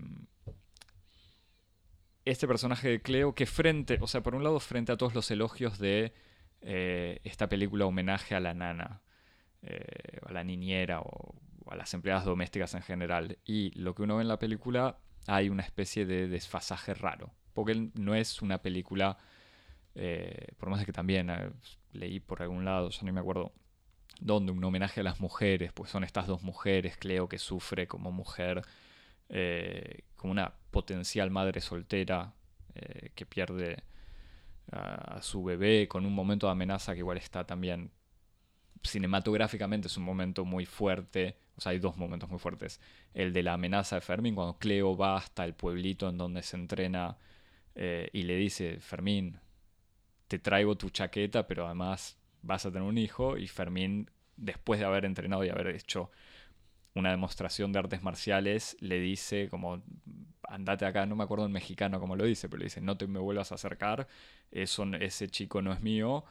[2.25, 5.31] este personaje de Cleo que frente, o sea, por un lado frente a todos los
[5.31, 6.13] elogios de
[6.61, 9.01] eh, esta película homenaje a la nana,
[9.61, 11.35] eh, a la niñera o,
[11.67, 13.39] a las empleadas domésticas en general.
[13.45, 17.89] Y lo que uno ve en la película hay una especie de desfasaje raro, porque
[17.95, 19.17] no es una película,
[20.57, 21.31] por más de que también
[21.93, 23.53] leí por algún lado, ya no me acuerdo,
[24.19, 28.11] donde un homenaje a las mujeres, pues son estas dos mujeres, Cleo que sufre como
[28.11, 28.63] mujer
[29.35, 32.35] eh, como una potencial madre soltera
[32.75, 33.83] eh, que pierde
[34.71, 37.89] a, su bebé con un momento de amenaza que igual está también
[38.83, 42.79] cinematográficamente es un momento muy fuerte, o sea, hay dos momentos muy fuertes.
[43.15, 46.57] El de la amenaza de Fermín, cuando Cleo va hasta el pueblito en donde se
[46.57, 47.17] entrena
[47.73, 49.39] eh, y le dice, Fermín,
[50.27, 54.85] te traigo tu chaqueta, pero además vas a tener un hijo, y Fermín, después de
[54.85, 56.11] haber entrenado y haber hecho
[56.95, 59.81] una demostración de artes marciales, le dice como,
[60.47, 63.07] andate acá, no me acuerdo en mexicano cómo lo dice, pero le dice, no te
[63.07, 64.07] me vuelvas a acercar,
[64.51, 66.23] eso, ese chico no es mío,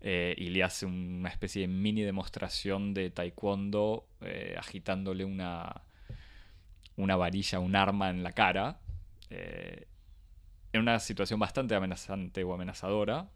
[0.00, 5.82] eh, y le hace una especie de mini demostración de taekwondo eh, agitándole una,
[6.96, 8.78] una varilla, un arma en la cara,
[9.30, 9.86] eh,
[10.72, 13.28] en una situación bastante amenazante o amenazadora.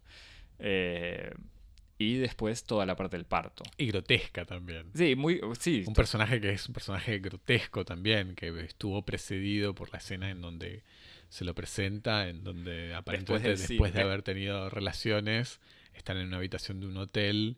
[1.99, 3.65] Y después toda la parte del parto.
[3.77, 4.87] Y grotesca también.
[4.95, 5.41] Sí, muy.
[5.59, 5.85] Sí.
[5.87, 10.41] Un personaje que es un personaje grotesco también, que estuvo precedido por la escena en
[10.41, 10.85] donde
[11.29, 15.61] se lo presenta, en donde aparentemente después de haber tenido relaciones,
[15.95, 17.57] están en una habitación de un hotel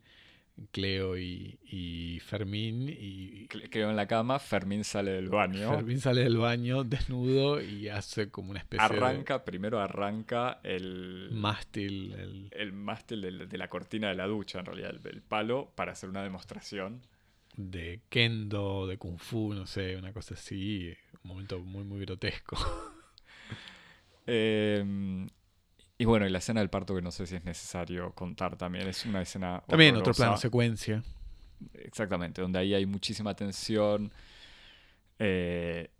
[0.71, 2.87] Cleo y, Fermín.
[2.89, 5.71] Y Cleo en la cama, Fermín sale del baño.
[5.71, 11.29] Fermín sale del baño desnudo y hace como una especie arranca, primero arranca el...
[11.31, 12.49] Mástil.
[12.51, 16.23] El, mástil de, la cortina de la ducha, en realidad, el, palo, para hacer una
[16.23, 17.01] demostración.
[17.55, 20.93] De kendo, de kung fu, no sé, una cosa así.
[21.23, 22.57] Un momento muy, muy grotesco.
[24.27, 25.27] eh,
[26.01, 28.87] y bueno, y la escena del parto que no sé si es necesario contar también,
[28.87, 29.61] es una escena...
[29.67, 31.03] También otro plano secuencia.
[31.75, 34.11] Exactamente, donde ahí hay muchísima tensión.
[35.19, 35.91] Eh,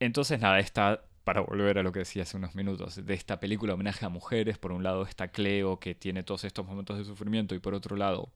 [0.00, 3.74] entonces, nada, está, para volver a lo que decía hace unos minutos, de esta película
[3.74, 7.54] homenaje a mujeres, por un lado está Cleo, que tiene todos estos momentos de sufrimiento,
[7.54, 8.32] y por otro lado,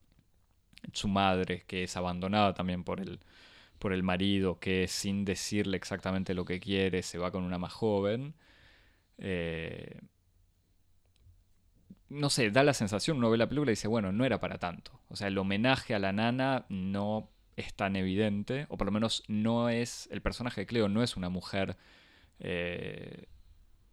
[0.93, 3.21] su madre, que es abandonada también por el,
[3.79, 7.73] por el marido, que sin decirle exactamente lo que quiere, se va con una más
[7.73, 8.35] joven.
[9.21, 10.01] Eh,
[12.09, 14.59] no sé, da la sensación, uno ve la película y dice, bueno, no era para
[14.59, 15.01] tanto.
[15.09, 19.23] O sea, el homenaje a la nana no es tan evidente, o por lo menos
[19.29, 21.77] no es, el personaje de Cleo no es una mujer
[22.41, 23.27] eh,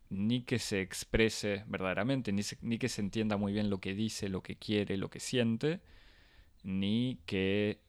[0.09, 4.29] ni que se exprese verdaderamente, ni, ni que se entienda muy bien lo que dice,
[4.29, 5.81] lo que quiere, lo que siente,
[6.63, 7.81] ni que,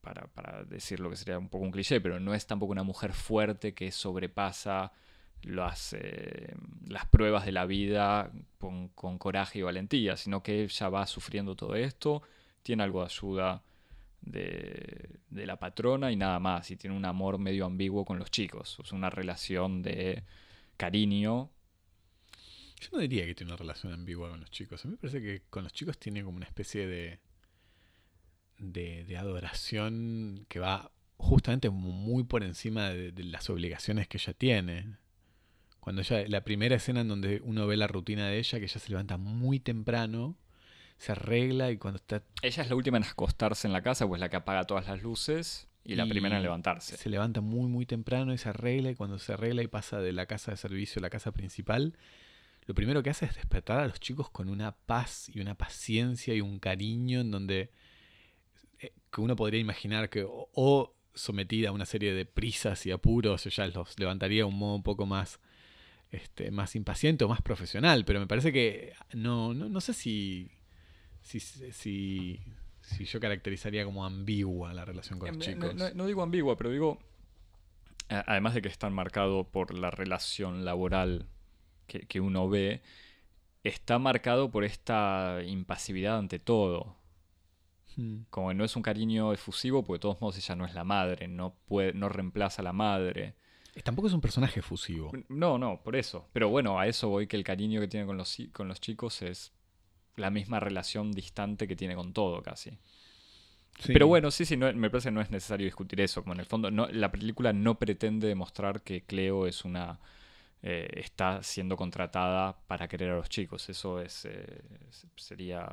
[0.00, 2.82] para, para decir lo que sería un poco un cliché, pero no es tampoco una
[2.82, 4.92] mujer fuerte que sobrepasa
[5.42, 6.54] las, eh,
[6.86, 11.76] las pruebas de la vida con, coraje y valentía, sino que ella va sufriendo todo
[11.76, 12.22] esto,
[12.62, 13.62] tiene algo de ayuda
[14.22, 18.30] de, de, la patrona y nada más, y tiene un amor medio ambiguo con los
[18.30, 20.24] chicos, es una relación de
[20.76, 21.50] cariño.
[22.80, 25.22] Yo no diría que tiene una relación ambigua con los chicos, a mí me parece
[25.22, 27.20] que con los chicos tiene como una especie de,
[28.58, 34.98] de, adoración que va justamente muy por encima de, de las obligaciones que ella tiene
[35.86, 38.80] cuando ella, la primera escena en donde uno ve la rutina de ella, que ella
[38.80, 40.36] se levanta muy temprano,
[40.98, 42.24] se arregla y cuando está...
[42.42, 45.00] Ella es la última en acostarse en la casa, pues la que apaga todas las
[45.00, 46.96] luces y, la primera en levantarse.
[46.96, 50.12] Se levanta muy, muy temprano y se arregla y cuando se arregla y pasa de
[50.12, 51.96] la casa de servicio a la casa principal,
[52.66, 56.34] lo primero que hace es despertar a los chicos con una paz y una paciencia
[56.34, 57.70] y un cariño en donde
[58.80, 63.46] eh, que uno podría imaginar que o, sometida a una serie de prisas y apuros,
[63.46, 65.38] ella los levantaría de un modo un poco más
[66.10, 70.50] este, más impaciente o más profesional, pero me parece que no, no, sé si,
[71.20, 72.40] si, si,
[73.04, 75.94] yo caracterizaría como ambigua la relación con los em, chicos.
[75.94, 76.98] No, digo ambigua, pero digo,
[78.08, 81.26] además de que está marcado por la relación laboral
[81.86, 82.82] que, uno ve,
[83.64, 86.96] está marcado por esta impasividad ante todo.
[87.96, 88.22] Hmm.
[88.30, 90.84] Como que no es un cariño efusivo, porque de todos modos ella no es la
[90.84, 93.34] madre, no, puede, no reemplaza a la madre.
[93.82, 95.12] Tampoco es un personaje efusivo.
[95.28, 96.28] No, no, por eso.
[96.32, 99.22] Pero bueno, a eso voy que el cariño que tiene con los, con los chicos
[99.22, 99.52] es
[100.16, 102.78] la misma relación distante que tiene con todo casi.
[103.86, 106.22] Pero bueno, sí, sí, no, me parece que no es necesario discutir eso.
[106.22, 110.00] Como en el fondo, no, la película no pretende demostrar que Cleo es una.
[110.62, 113.68] Eh, está siendo contratada para querer a los chicos.
[113.68, 114.62] Eso es eh,
[115.16, 115.68] sería.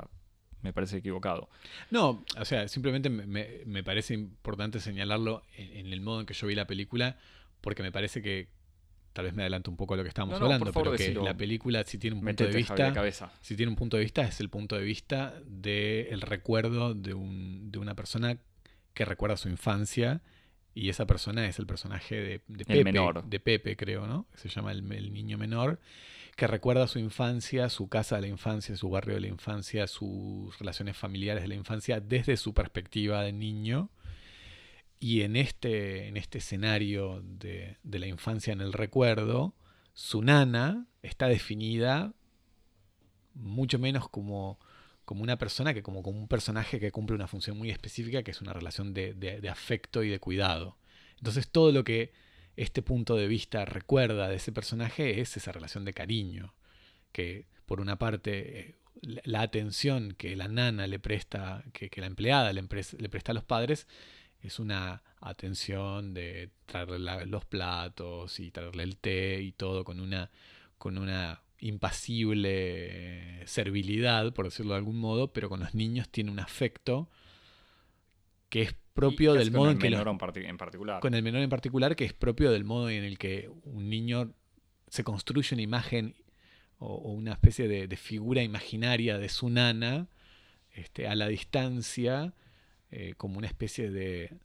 [0.60, 1.48] Me parece equivocado.
[1.90, 6.54] No, o sea, simplemente me, parece importante señalarlo en, el modo en que yo vi
[6.54, 7.18] la película
[7.64, 8.48] porque me parece que
[9.14, 11.82] tal vez me adelanto un poco a lo que estábamos hablando, pero que la película
[11.84, 12.92] si tiene un punto de vista,
[13.40, 17.72] si tiene un punto de vista es el punto de vista del recuerdo de, un,
[17.72, 18.36] de una persona
[18.92, 20.20] que recuerda su infancia
[20.74, 23.24] y esa persona es el personaje de, Pepe, menor.
[23.24, 24.26] de Pepe creo, ¿no?
[24.34, 25.80] Se llama el, el, niño menor
[26.36, 30.58] que recuerda su infancia, su casa de la infancia, su barrio de la infancia, sus
[30.58, 33.88] relaciones familiares de la infancia desde su perspectiva de niño
[35.04, 39.54] y en este, en este escenario de, la infancia en el recuerdo,
[39.92, 42.14] su nana está definida
[43.34, 44.58] mucho menos como,
[45.04, 48.30] como una persona que como, como un personaje que cumple una función muy específica, que
[48.30, 50.78] es una relación de, de, afecto y de cuidado.
[51.18, 52.14] Entonces todo lo que
[52.56, 56.54] este punto de vista recuerda de ese personaje es esa relación de cariño,
[57.12, 62.54] que por una parte eh, la atención que la nana le presta, que, la empleada
[62.54, 63.86] le, le, presta a los padres,
[64.44, 70.30] es una atención de traerle los platos y traerle el té y todo con una,
[70.76, 76.40] con una impasible servilidad, por decirlo de algún modo, pero con los niños tiene un
[76.40, 77.08] afecto
[78.50, 79.86] que es propio del modo en que...
[79.86, 81.00] Con el menor en particular.
[81.00, 84.34] Con el menor en particular, que es propio del modo en el que un niño
[84.88, 86.14] se construye una imagen
[86.78, 90.08] o, una especie de, figura imaginaria de su nana
[90.70, 92.34] este, a la distancia
[92.96, 94.36] eh, como una especie de,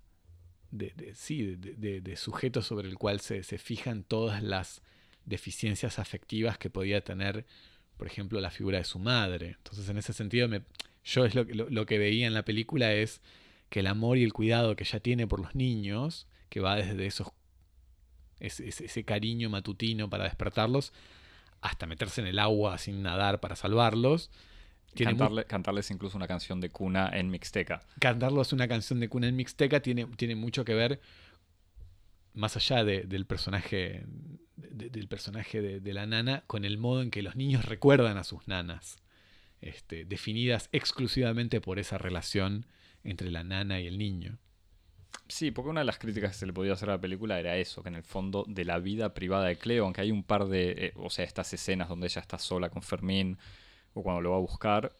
[0.71, 4.81] de, sí, de, sujeto sobre el cual se, fijan todas las
[5.25, 7.45] deficiencias afectivas que podía tener,
[7.97, 9.55] por ejemplo, la figura de su madre.
[9.57, 10.63] Entonces, en ese sentido, me,
[11.03, 13.21] yo es lo, lo, que veía en la película es
[13.69, 17.05] que el amor y el cuidado que ella tiene por los niños, que va desde
[17.05, 17.27] esos
[18.39, 20.93] ese, cariño matutino para despertarlos,
[21.61, 24.31] hasta meterse en el agua sin nadar para salvarlos,
[25.47, 27.81] cantarles incluso una canción de cuna en mixteca.
[27.99, 30.99] Cantarlos una canción de cuna en mixteca tiene, tiene mucho que ver,
[32.33, 34.05] más allá del personaje,
[34.55, 38.47] del personaje de, la nana, con el modo en que los niños recuerdan a sus
[38.47, 38.97] nanas,
[39.61, 42.65] este, definidas exclusivamente por esa relación
[43.03, 44.37] entre la nana y el niño.
[45.27, 47.55] Sí, porque una de las críticas que se le podía hacer a la película era
[47.57, 50.47] eso, que en el fondo de la vida privada de Cleo, aunque hay un par
[50.47, 53.37] de, eh, o sea, estas escenas donde ella está sola con Fermín,
[53.93, 54.93] o cuando lo va a buscar,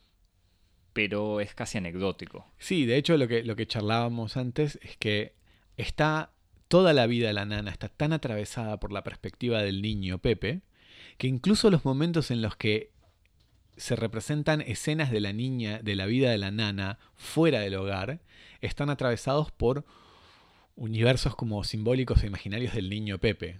[0.93, 2.45] pero es casi anecdótico.
[2.57, 5.35] Sí, de hecho lo que, lo que charlábamos antes es que
[5.77, 6.31] está
[6.67, 10.61] toda la vida de la nana está tan atravesada por la perspectiva del niño Pepe,
[11.17, 12.91] que incluso los momentos en los que
[13.75, 18.21] se representan escenas de la niña, de la vida de la nana fuera del hogar,
[18.61, 19.85] están atravesados por
[20.75, 23.59] universos como simbólicos e imaginarios del niño Pepe.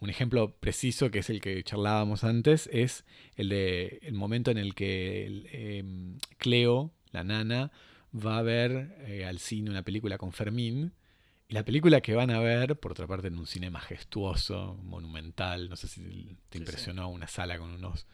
[0.00, 3.04] Un ejemplo preciso, que es el que charlábamos antes, es
[3.36, 7.72] el de el momento en el que em, Cleo, la nana,
[8.14, 10.92] va a ver eh, al cine una película con Fermín.
[11.48, 15.68] Y la película que van a ver, por otra parte, en un cine majestuoso, monumental,
[15.68, 18.06] no sé si te impresionó, una sala con unos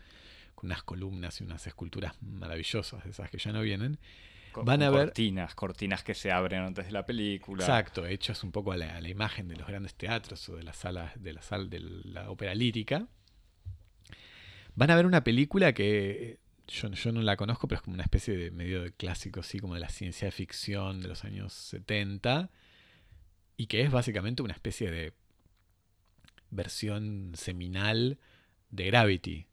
[0.54, 3.98] con unas columnas y unas esculturas maravillosas, de esas que ya no vienen
[4.62, 7.64] van a ver cortinas, cortinas que se abren antes de la película.
[7.64, 11.12] Exacto, hechas un poco a la, imagen de los grandes teatros o de las salas
[11.20, 13.06] de la sala de la ópera lírica.
[14.74, 18.02] Van a ver una película que yo, yo, no la conozco, pero es como una
[18.02, 22.50] especie de medio de clásico, así como de la ciencia ficción de los años 70,
[23.56, 25.12] y que es básicamente una especie de
[26.50, 28.18] versión seminal
[28.70, 29.46] de Gravity,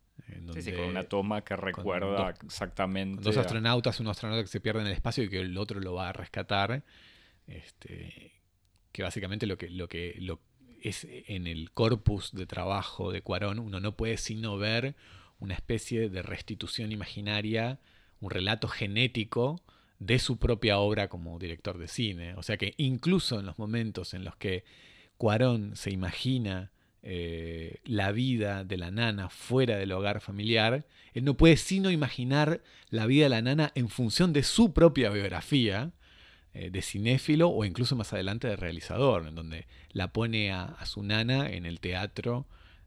[0.53, 3.21] sí, sí, con una toma que recuerda exactamente.
[3.23, 5.93] dos astronautas, un astronauta que se pierde en el espacio y que el otro lo
[5.93, 6.83] va a rescatar.
[7.47, 8.33] Este,
[8.91, 10.39] que básicamente lo que, lo que lo
[10.81, 14.95] es en el corpus de trabajo de Cuarón, uno no puede sino ver
[15.39, 17.79] una especie de restitución imaginaria,
[18.19, 19.61] un relato genético
[19.99, 22.35] de su propia obra como director de cine.
[22.35, 24.63] O sea que incluso en los momentos en los que
[25.17, 26.70] Cuarón se imagina
[27.03, 32.61] eh, la vida de la nana fuera del hogar familiar, él no puede sino imaginar
[32.89, 35.93] la vida de la nana en función de su propia biografía
[36.53, 41.01] eh, de cinéfilo o incluso más adelante de realizador, en donde la pone a, su
[41.01, 42.45] nana en el teatro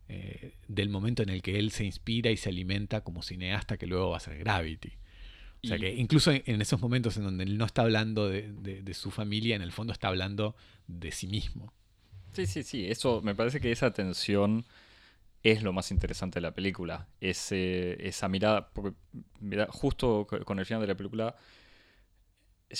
[0.08, 3.88] eh, del momento en el que él se inspira y se alimenta como cineasta que
[3.88, 4.92] luego va a ser Gravity.
[5.64, 9.10] O sea que incluso en, esos momentos en donde él no está hablando de su
[9.10, 10.54] familia, en el fondo está hablando
[10.86, 11.72] de sí mismo.
[12.34, 12.90] Sí, sí, sí.
[12.90, 14.64] Eso me parece que esa tensión
[15.42, 17.08] es lo más interesante de la película.
[17.20, 18.70] Ese, esa mirada.
[18.72, 18.96] Porque
[19.68, 21.36] justo con el final de la película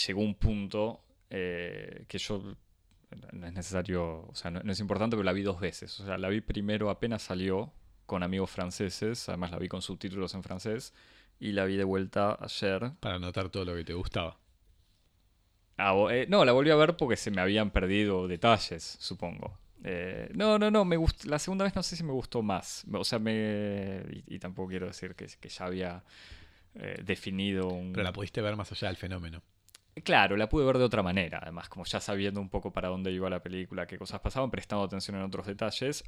[0.06, 2.56] llegó un punto eh, que yo.
[3.32, 4.26] No es necesario.
[4.28, 6.00] O sea, no, es importante, pero la vi dos veces.
[6.00, 7.72] O sea, la vi primero apenas salió
[8.06, 9.28] con amigos franceses.
[9.28, 10.94] Además, la vi con subtítulos en francés.
[11.38, 12.92] Y la vi de vuelta ayer.
[13.00, 14.38] Para notar todo lo que te gustaba.
[15.76, 19.58] Ah, eh, no, la volví a ver porque se me habían perdido detalles, supongo.
[19.82, 22.84] Eh, no, no, no, me gustó, la segunda vez no sé si me gustó más.
[22.92, 24.02] O sea, me.
[24.26, 26.04] Y, tampoco quiero decir que, que ya había
[26.76, 27.92] eh, definido un.
[27.92, 29.42] Pero la pudiste ver más allá del fenómeno.
[30.04, 33.12] Claro, la pude ver de otra manera, además, como ya sabiendo un poco para dónde
[33.12, 36.04] iba la película, qué cosas pasaban, prestando atención en otros detalles.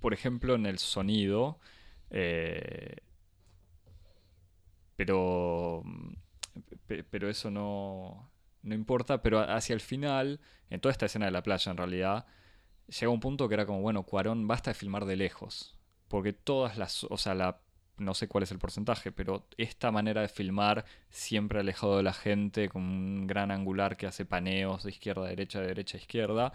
[0.00, 1.58] Por ejemplo, en el sonido.
[4.96, 5.82] pero.
[7.10, 8.33] Pero eso no
[8.64, 10.40] no importa, pero hacia el final,
[10.70, 12.26] en toda esta escena de la playa en realidad,
[12.88, 15.76] llega un punto que era como, bueno, Cuarón basta de filmar de lejos,
[16.08, 17.60] porque todas las, o sea, la,
[17.98, 22.14] no sé cuál es el porcentaje, pero esta manera de filmar siempre alejado de la
[22.14, 26.00] gente, con un gran angular que hace paneos de izquierda a derecha, de derecha a
[26.00, 26.52] izquierda,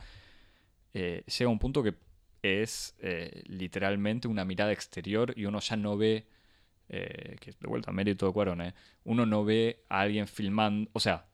[0.94, 1.96] eh, llega un punto que
[2.42, 6.28] es eh, literalmente una mirada exterior y uno ya no ve,
[6.90, 11.28] eh, que de vuelta mérito de Cuarón, uno no ve a alguien filmando, o sea,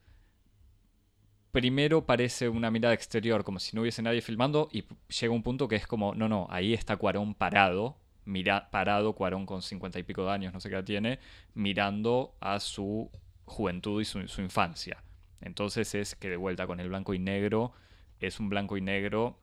[1.55, 5.69] primero parece una mirada exterior, como si no hubiese nadie filmando, y llega un punto
[5.69, 7.95] que es como, no, no, ahí está Cuarón parado,
[8.25, 11.17] mira, parado, Cuarón con cincuenta y pico de años, no sé qué tiene,
[11.53, 13.09] mirando a su
[13.45, 15.01] juventud y su, infancia.
[15.39, 17.71] Entonces es que de vuelta con el blanco y negro,
[18.19, 19.39] es un blanco y negro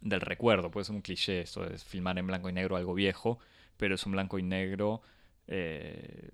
[0.00, 3.38] del recuerdo, puede ser un cliché esto de filmar en blanco y negro algo viejo,
[3.76, 5.00] pero es un blanco y negro
[5.46, 6.30] eh,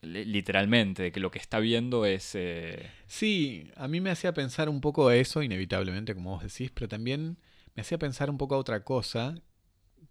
[0.00, 2.34] literalmente, que lo que está viendo es...
[2.34, 6.88] Eh, sí, a mí me hacía pensar un poco eso, inevitablemente, como vos decís, pero
[6.88, 7.38] también
[7.74, 9.40] me hacía pensar un poco a otra cosa,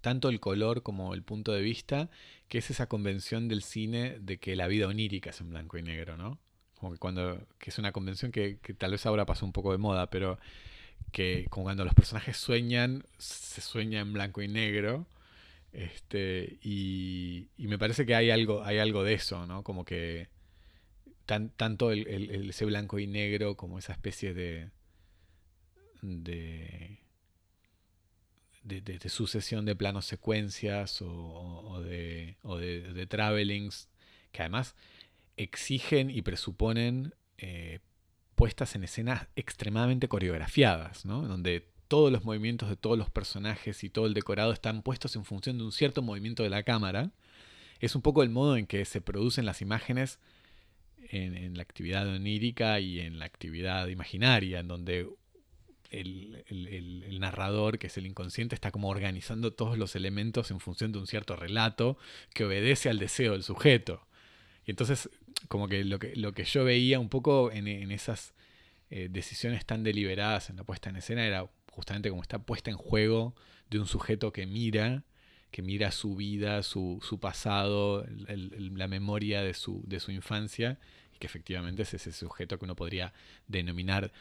[0.01, 2.09] tanto el color como el punto de vista,
[2.47, 5.83] que es esa convención del cine de que la vida onírica es en blanco y
[5.83, 6.39] negro, ¿no?
[6.75, 9.71] Como que cuando, que es una convención que, que tal vez ahora pasa un poco
[9.71, 10.37] de moda, pero
[11.11, 15.07] que cuando los personajes sueñan, se sueña en blanco y negro
[15.71, 19.63] este, y, me parece que hay algo, hay algo de eso, ¿no?
[19.63, 20.29] Como que
[21.25, 24.69] tanto el, ese blanco y negro como esa especie de,
[26.01, 26.99] de,
[28.63, 33.89] de, sucesión de planos secuencias o, de, o de, travelings
[34.31, 34.75] que además
[35.35, 37.79] exigen y presuponen eh,
[38.35, 41.23] puestas en escenas extremadamente coreografiadas, ¿no?
[41.23, 45.25] Donde todos los movimientos de todos los personajes y todo el decorado están puestos en
[45.25, 47.11] función de un cierto movimiento de la cámara.
[47.79, 50.19] Es un poco el modo en que se producen las imágenes
[51.09, 55.09] en, la actividad onírica y en la actividad imaginaria, en donde
[55.91, 60.99] el, narrador, que es el inconsciente, está como organizando todos los elementos en función de
[60.99, 61.97] un cierto relato
[62.33, 64.05] que obedece al deseo del sujeto.
[64.65, 65.09] Y entonces,
[65.47, 68.33] como que lo que, lo que yo veía un poco en, esas
[68.89, 72.75] eh, decisiones tan deliberadas en la puesta en escena era justamente como está puesta en
[72.75, 73.35] juego
[73.69, 75.03] de un sujeto que mira,
[75.51, 80.79] que mira su vida, su, su pasado, la memoria de su, de su infancia,
[81.13, 83.13] y que efectivamente es ese sujeto que uno podría
[83.47, 84.11] denominar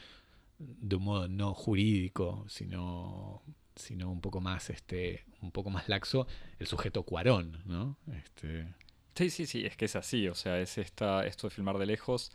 [0.59, 3.43] de un modo no jurídico, sino,
[3.75, 6.27] sino un poco más, este, un poco más laxo,
[6.59, 7.97] el sujeto cuarón, ¿no?
[8.13, 8.69] Este...
[9.15, 11.87] Sí, sí, sí, es que es así, o sea, es esta, esto de filmar de
[11.87, 12.33] lejos,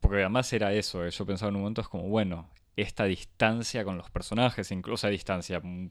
[0.00, 3.84] porque además era eso, eh, yo pensaba en un momento, es como, bueno, esta distancia
[3.84, 5.90] con los personajes, incluso a distancia, mm,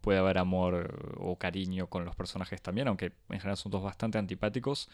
[0.00, 4.18] puede haber amor o cariño con los personajes también, aunque en general son todos bastante
[4.18, 4.88] antipáticos,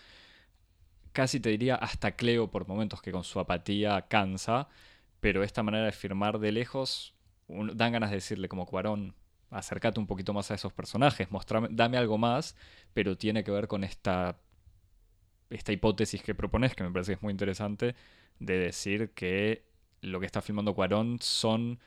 [1.12, 4.68] casi te diría hasta Cleo por momentos que con su apatía cansa,
[5.20, 7.14] pero esta manera de firmar de lejos
[7.48, 9.14] dan ganas de decirle como Cuarón,
[9.50, 12.56] acércate un poquito más a esos personajes, mostrame, dame algo más,
[12.92, 14.36] pero tiene que ver con esta,
[15.50, 17.94] esta hipótesis que propones, que me parece que es muy interesante,
[18.38, 19.64] de decir que
[20.04, 21.78] lo que está filmando Cuarón son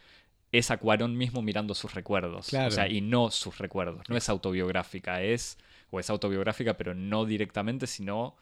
[0.51, 2.53] es a Cuarón mismo mirando sus recuerdos.
[2.53, 4.07] O sea, y no sus recuerdos.
[4.09, 5.57] No es autobiográfica, es,
[5.89, 8.36] o es autobiográfica, pero no directamente, sino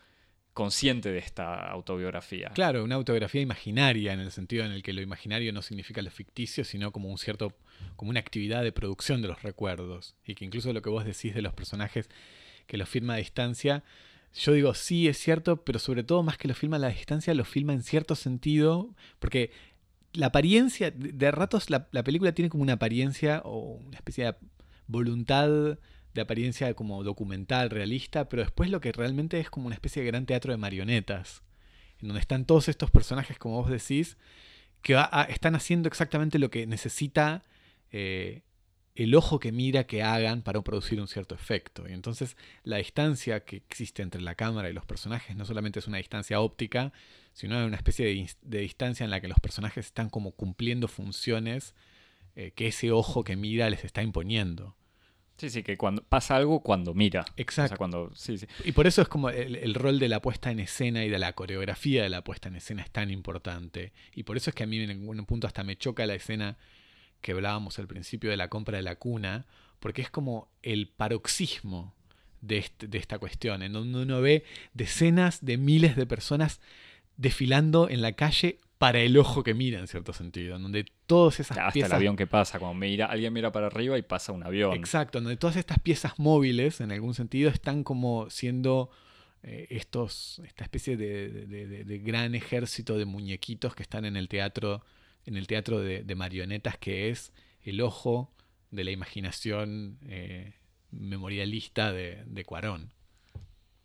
[0.54, 2.50] consciente de esta autobiografía.
[2.54, 6.10] Claro, una autobiografía imaginaria, en el sentido en el que lo imaginario no significa lo
[6.10, 7.54] ficticio, sino como un cierto,
[7.98, 10.16] como una actividad de producción de los recuerdos.
[10.26, 12.10] Y que incluso lo que vos decís de los personajes
[12.68, 13.84] que los filma a distancia,
[14.36, 17.34] yo digo, sí, es cierto, pero sobre todo más que lo filma a la distancia,
[17.34, 19.52] lo filma en cierto sentido, porque
[20.14, 24.36] la apariencia, de ratos la, la película tiene como una apariencia o una especie de
[24.88, 25.78] voluntad
[26.14, 30.08] de apariencia como documental, realista, pero después lo que realmente es como una especie de
[30.08, 31.44] gran teatro de marionetas,
[32.02, 34.18] en donde están todos estos personajes, como vos decís,
[34.82, 37.44] que están haciendo exactamente lo que necesita
[37.92, 38.44] eh,
[38.96, 41.88] el ojo que mira que hagan para producir un cierto efecto.
[41.88, 45.88] Y entonces la distancia que existe entre la cámara y los personajes no solamente es
[45.88, 46.94] una distancia óptica,
[47.34, 48.06] sino una especie
[48.42, 51.76] de, distancia en la que los personajes están como cumpliendo funciones
[52.38, 54.76] eh, que ese ojo que mira les está imponiendo.
[55.38, 57.26] Sí, sí, que cuando pasa algo cuando mira.
[57.36, 57.76] Exacto.
[57.76, 58.48] cuando, sí, sí.
[58.64, 61.34] Y por eso es como el, rol de la puesta en escena y de la
[61.34, 63.92] coreografía de la puesta en escena es tan importante.
[64.14, 66.58] Y por eso es que a mí en un punto hasta me choca la escena
[67.26, 69.48] que hablábamos al principio de la compra de la cuna,
[69.80, 71.96] porque es como el paroxismo
[72.42, 74.44] de, este, de esta cuestión, en donde uno ve
[74.76, 76.62] decenas de miles de personas
[77.18, 81.40] desfilando en la calle para el ojo que mira, en cierto sentido, en donde todas
[81.40, 84.44] esas Hasta el avión que pasa, cuando mira, alguien mira para arriba y pasa un
[84.44, 84.76] avión.
[84.76, 88.92] Exacto, donde todas estas piezas móviles, en algún sentido, están como siendo
[89.42, 94.84] eh, estos, esta especie de, gran ejército de muñequitos que están en el teatro,
[95.26, 98.32] en el teatro de, marionetas que es el ojo
[98.72, 100.54] de la imaginación eh,
[100.92, 102.92] memorialista de, Cuarón.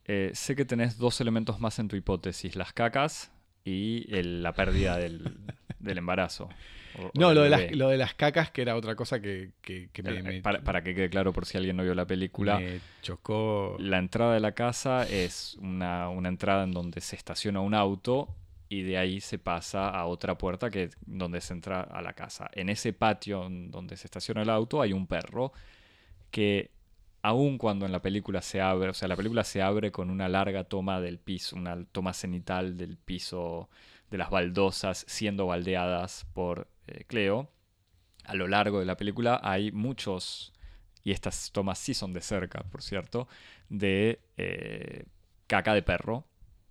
[0.05, 3.31] Eh, sé que tenés dos elementos más en tu hipótesis, las cacas
[3.65, 5.39] y la pérdida del,
[5.87, 6.49] embarazo.
[7.15, 9.53] no, lo, de las, lo de las cacas, que era otra cosa que,
[10.03, 12.59] me, para, que quede claro por si alguien no vio la película.
[12.59, 13.77] Me chocó.
[13.79, 18.35] La entrada de la casa es una, entrada en donde se estaciona un auto
[18.71, 22.49] y de ahí se pasa a otra puerta que donde se entra a la casa.
[22.55, 25.53] En ese patio donde se estaciona el auto hay un perro
[26.31, 26.71] que
[27.21, 30.29] aun cuando en la película se abre, o sea, la película se abre con una
[30.29, 33.69] larga toma del piso, una toma cenital del piso
[34.09, 37.51] de las baldosas siendo baldeadas por eh, Cleo.
[38.25, 40.53] A lo largo de la película hay muchos,
[41.03, 43.27] y estas tomas sí son de cerca, por cierto,
[43.69, 45.07] de eh,
[45.49, 46.25] caca de perro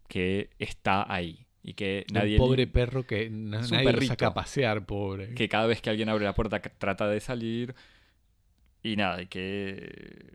[0.07, 1.45] que está ahí.
[1.69, 2.39] Y que nadie.
[2.39, 5.35] Un pobre perro que nadie lo saca a pasear, pobre.
[5.35, 7.75] Que cada vez que alguien abre la puerta trata de salir.
[8.81, 10.33] Y nada, y que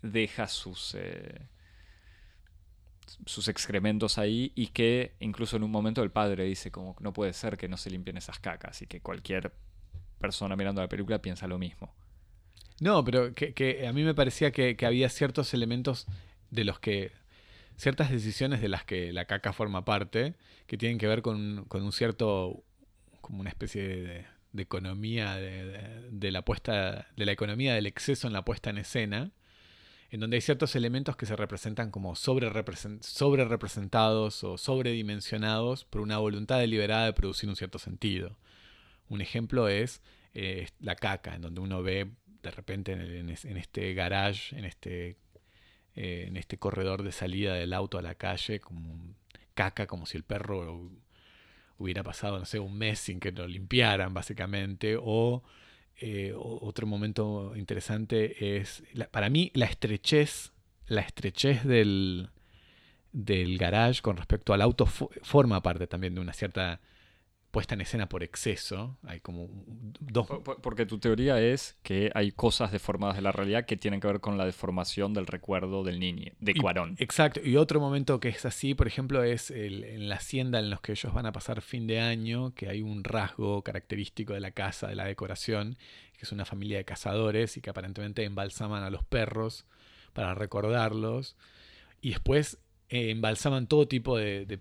[0.00, 1.42] deja sus, eh,
[3.26, 7.34] sus excrementos ahí y que incluso en un momento el padre dice como no puede
[7.34, 9.52] ser que no se limpien esas cacas y que cualquier
[10.18, 11.94] persona mirando la película piensa lo mismo.
[12.80, 16.06] No, pero que, a mí me parecía que, había ciertos elementos
[16.50, 17.12] de los que
[17.76, 20.34] ciertas decisiones de las que la caca forma parte,
[20.66, 22.64] que tienen que ver con, con un cierto,
[23.20, 28.44] como una especie de, economía de, la puesta, de la economía del exceso en la
[28.44, 29.32] puesta en escena,
[30.10, 36.18] en donde hay ciertos elementos que se representan como sobre, representados o sobredimensionados por una
[36.18, 38.38] voluntad deliberada de producir un cierto sentido.
[39.08, 40.02] Un ejemplo es
[40.34, 42.12] eh, la caca, en donde uno ve
[42.44, 45.16] de repente en, este garage, en este,
[45.96, 48.98] eh, en este corredor de salida del auto a la calle, como
[49.54, 50.90] caca, como si el perro
[51.78, 55.42] hubiera pasado, no sé, un mes sin que lo limpiaran, básicamente, o
[56.00, 60.52] eh, otro momento interesante es, para mí, la estrechez,
[60.86, 62.30] la estrechez del,
[63.12, 66.80] del garage con respecto al auto forma parte también de una cierta
[67.54, 68.98] puesta en escena por exceso.
[69.04, 69.48] Hay como
[70.00, 70.26] dos...
[70.60, 74.18] Porque tu teoría es que hay cosas deformadas de la realidad que tienen que ver
[74.18, 76.96] con la deformación del recuerdo del niño, de Cuarón.
[76.98, 77.40] Exacto.
[77.44, 80.92] Y otro momento que es así, por ejemplo, es en la hacienda en los que
[80.92, 84.88] ellos van a pasar fin de año, que hay un rasgo característico de la casa,
[84.88, 85.78] de la decoración,
[86.18, 89.64] que es una familia de cazadores y que aparentemente embalsaman a los perros
[90.12, 91.36] para recordarlos.
[92.00, 92.58] Y después
[92.90, 94.58] eh, embalsaman todo tipo de,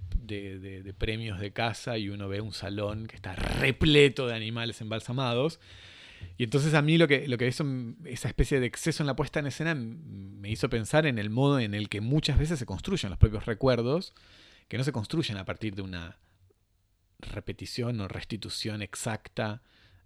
[0.97, 5.59] premios de caza y uno ve un salón que está repleto de animales embalsamados.
[6.37, 7.65] Y entonces a mí lo que, lo que hizo,
[8.05, 11.59] esa especie de exceso en la puesta en escena me hizo pensar en el modo
[11.59, 14.13] en el que muchas veces se construyen los propios recuerdos,
[14.69, 16.17] que no se construyen a partir de una
[17.19, 19.61] repetición o restitución exacta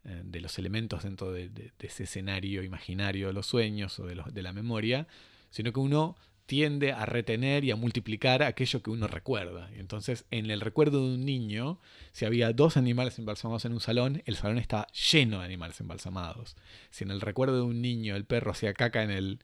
[0.05, 4.41] eh, de los elementos dentro de, ese escenario imaginario de los sueños o de, de
[4.41, 5.07] la memoria,
[5.51, 6.17] sino que uno
[6.47, 9.69] tiende a retener y a multiplicar aquello que uno recuerda.
[9.75, 11.79] Entonces, en el recuerdo de un niño,
[12.13, 16.55] si había dos animales embalsamados en un salón, el salón está lleno de animales embalsamados.
[16.89, 19.39] Si en el recuerdo de un niño el perro hacía caca en el,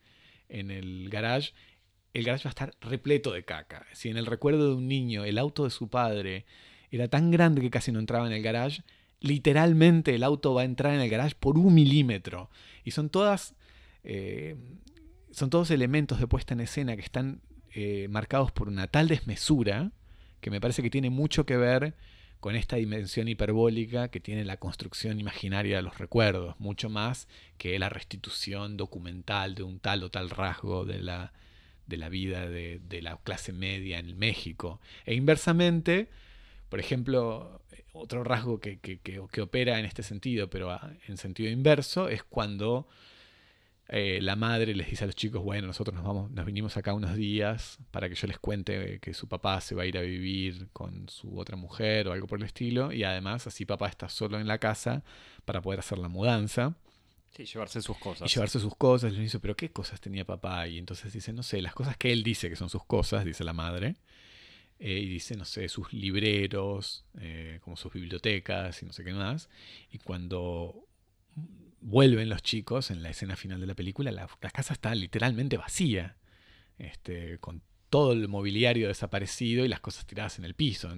[0.48, 1.54] en el garage,
[2.14, 3.86] el garage va a estar repleto de caca.
[3.92, 6.46] Si en el recuerdo de un niño el auto de su padre
[6.90, 8.82] era tan grande que casi no entraba en el garage,
[9.20, 12.50] literalmente el auto va a entrar en el garage por un milímetro.
[12.86, 13.56] Y son todas
[14.06, 14.56] eh,
[15.34, 17.42] son todos elementos de puesta en escena que están
[17.74, 19.92] eh, marcados por una tal desmesura
[20.40, 21.96] que me parece que tiene mucho que ver
[22.40, 27.28] con esta dimensión hiperbólica que tiene la construcción imaginaria de los recuerdos, mucho más
[27.58, 31.32] que la restitución documental de un tal o tal rasgo de la,
[31.88, 34.82] de la vida de, la clase media en México.
[35.06, 36.10] E inversamente,
[36.68, 37.62] por ejemplo,
[37.94, 40.78] otro rasgo que, que opera en este sentido, pero
[41.08, 42.90] en sentido inverso, es cuando
[43.90, 46.94] eh, la madre les dice a los chicos, bueno, nosotros nos vamos, nos vinimos acá
[46.94, 50.02] unos días para que yo les cuente que su papá se va a ir a
[50.02, 54.08] vivir con su otra mujer o algo por el estilo, y además así papá está
[54.10, 55.04] solo en la casa
[55.46, 56.76] para poder hacer la mudanza.
[57.36, 58.30] Sí, llevarse sus cosas.
[58.30, 59.12] Y llevarse sus cosas.
[59.12, 60.68] Y le dice, pero ¿qué cosas tenía papá?
[60.68, 63.44] Y entonces dice, no sé, las cosas que él dice que son sus cosas, dice
[63.44, 63.96] la madre.
[64.80, 69.14] Eh, y dice, no sé, sus libreros, eh, como sus bibliotecas y no sé qué
[69.14, 69.50] más.
[69.92, 70.88] Y cuando
[71.84, 76.16] vuelven los chicos en la escena final de la película, la, casa está literalmente vacía,
[76.78, 80.90] este, con todo el mobiliario desaparecido y las cosas tiradas en el piso.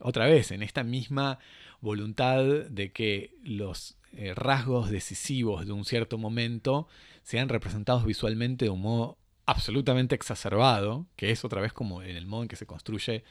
[0.00, 1.38] Otra vez, en esta misma
[1.80, 6.86] voluntad de que los eh, rasgos decisivos de un cierto momento
[7.22, 12.26] sean representados visualmente de un modo absolutamente exacerbado, que es otra vez como en el
[12.26, 13.24] modo en que se construye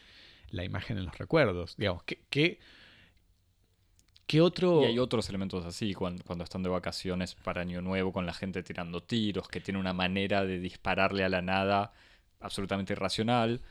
[0.49, 1.75] la imagen en los recuerdos.
[1.77, 2.59] Digamos, que
[4.41, 4.83] otro...
[4.83, 8.61] Y hay otros elementos así, cuando, están de vacaciones para Año Nuevo, con la gente
[8.63, 11.93] tirando tiros, que tiene una manera de dispararle a la nada
[12.39, 13.61] absolutamente irracional,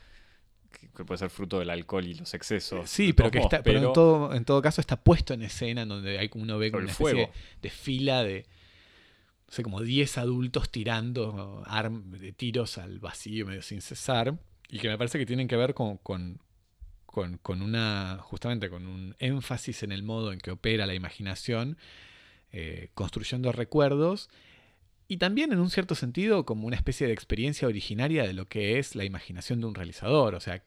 [0.95, 2.89] que, puede ser fruto del alcohol y los excesos.
[2.89, 5.89] Sí, pero que está, pero, en, todo, en todo caso está puesto en escena, en
[5.89, 7.31] donde hay, uno ve una especie
[7.61, 8.47] de fila de,
[9.47, 11.63] no sé, como 10 adultos tirando
[12.19, 14.39] de tiros al vacío medio sin cesar,
[14.69, 16.41] y que me parece que tienen que ver con, con,
[17.17, 21.79] una, justamente con un énfasis en el modo en que opera la imaginación,
[22.53, 24.29] eh, construyendo recuerdos,
[25.09, 28.79] y también en un cierto sentido como una especie de experiencia originaria de lo que
[28.79, 30.35] es la imaginación de un realizador.
[30.35, 30.65] O sea,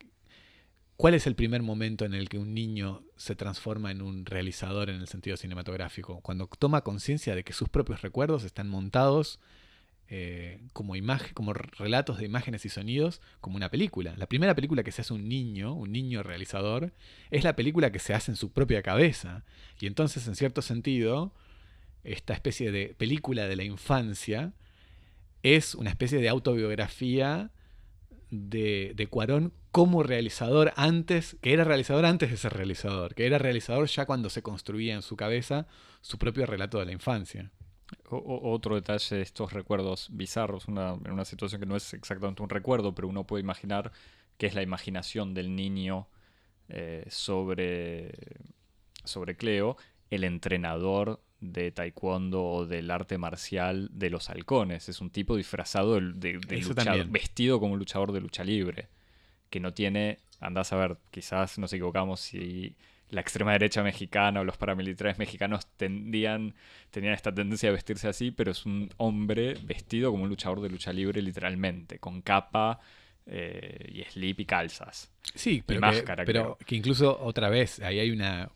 [0.96, 4.90] ¿cuál es el primer momento en el que un niño se transforma en un realizador
[4.90, 6.22] en el sentido cinematográfico?
[6.22, 9.40] Cuando toma conciencia de que sus propios recuerdos están montados
[10.12, 10.94] eh, como,
[11.36, 14.16] como relatos de imágenes y sonidos como una película.
[14.18, 16.94] La primera película que se hace un niño, un niño realizador,
[17.30, 19.46] es la película que se hace en su propia cabeza.
[19.80, 21.32] Y entonces, en cierto sentido,
[22.04, 24.54] esta especie de película de la infancia
[25.44, 27.52] es una especie de autobiografía
[28.32, 33.38] de, de Cuarón como realizador antes, que era realizador antes de ser realizador, que era
[33.38, 35.68] realizador ya cuando se construía en su cabeza
[36.02, 37.52] su propio relato de la infancia
[38.10, 42.50] otro detalle de estos recuerdos bizarros, una, en una situación que no es exactamente un
[42.50, 43.92] recuerdo, pero uno puede imaginar
[44.38, 46.08] que es la imaginación del niño
[46.70, 48.14] eh, sobre,
[49.04, 49.76] sobre Cleo,
[50.10, 54.90] el entrenador de taekwondo o del arte marcial de los halcones.
[54.90, 56.40] Es un tipo disfrazado de,
[57.10, 58.88] vestido como un luchador de lucha libre,
[59.50, 62.76] que no tiene, andás a ver, quizás nos equivocamos si
[63.10, 66.54] la extrema derecha mexicana o los paramilitares mexicanos tendían,
[66.92, 70.70] tenían esta tendencia a vestirse así, pero es un hombre vestido como un luchador de
[70.70, 72.80] lucha libre literalmente, con capa,
[73.26, 75.12] eh, y slip y calzas.
[75.36, 76.68] Sí, pero, máscara, que, pero creo.
[76.68, 78.52] que incluso otra vez, ahí hay una...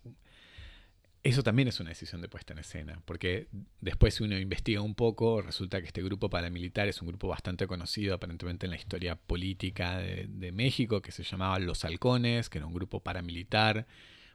[1.21, 3.47] Eso también es una decisión de puesta en escena, porque
[3.79, 7.65] después si uno investiga un poco, resulta que este grupo paramilitar es un grupo bastante
[7.65, 12.57] conocido aparentemente en la historia política de, de México, que se llamaba Los Halcones, que
[12.57, 13.87] era un grupo paramilitar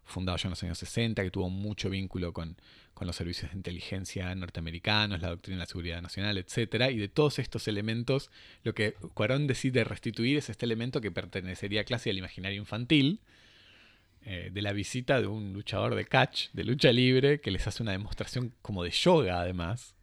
[0.09, 2.57] fundado ya en los años 60, que tuvo mucho vínculo con,
[2.95, 6.91] con los servicios de inteligencia norteamericanos, la doctrina de la seguridad nacional, etc.
[6.91, 8.31] Y de todos estos elementos,
[8.65, 13.21] lo que Cuarón decide restituir es este elemento que pertenecería casi al imaginario infantil,
[14.23, 17.83] eh, de la visita de un luchador de catch, de lucha libre, que les hace
[17.83, 19.95] una demostración como de yoga además,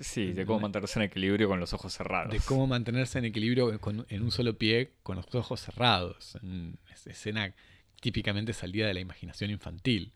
[0.00, 2.32] Sí, de cómo mantenerse en equilibrio con los ojos cerrados.
[2.32, 6.36] de cómo mantenerse en equilibrio con- en un solo pie con los ojos cerrados.
[6.42, 7.52] En es- escena
[8.02, 10.12] típicamente salida de la imaginación infantil.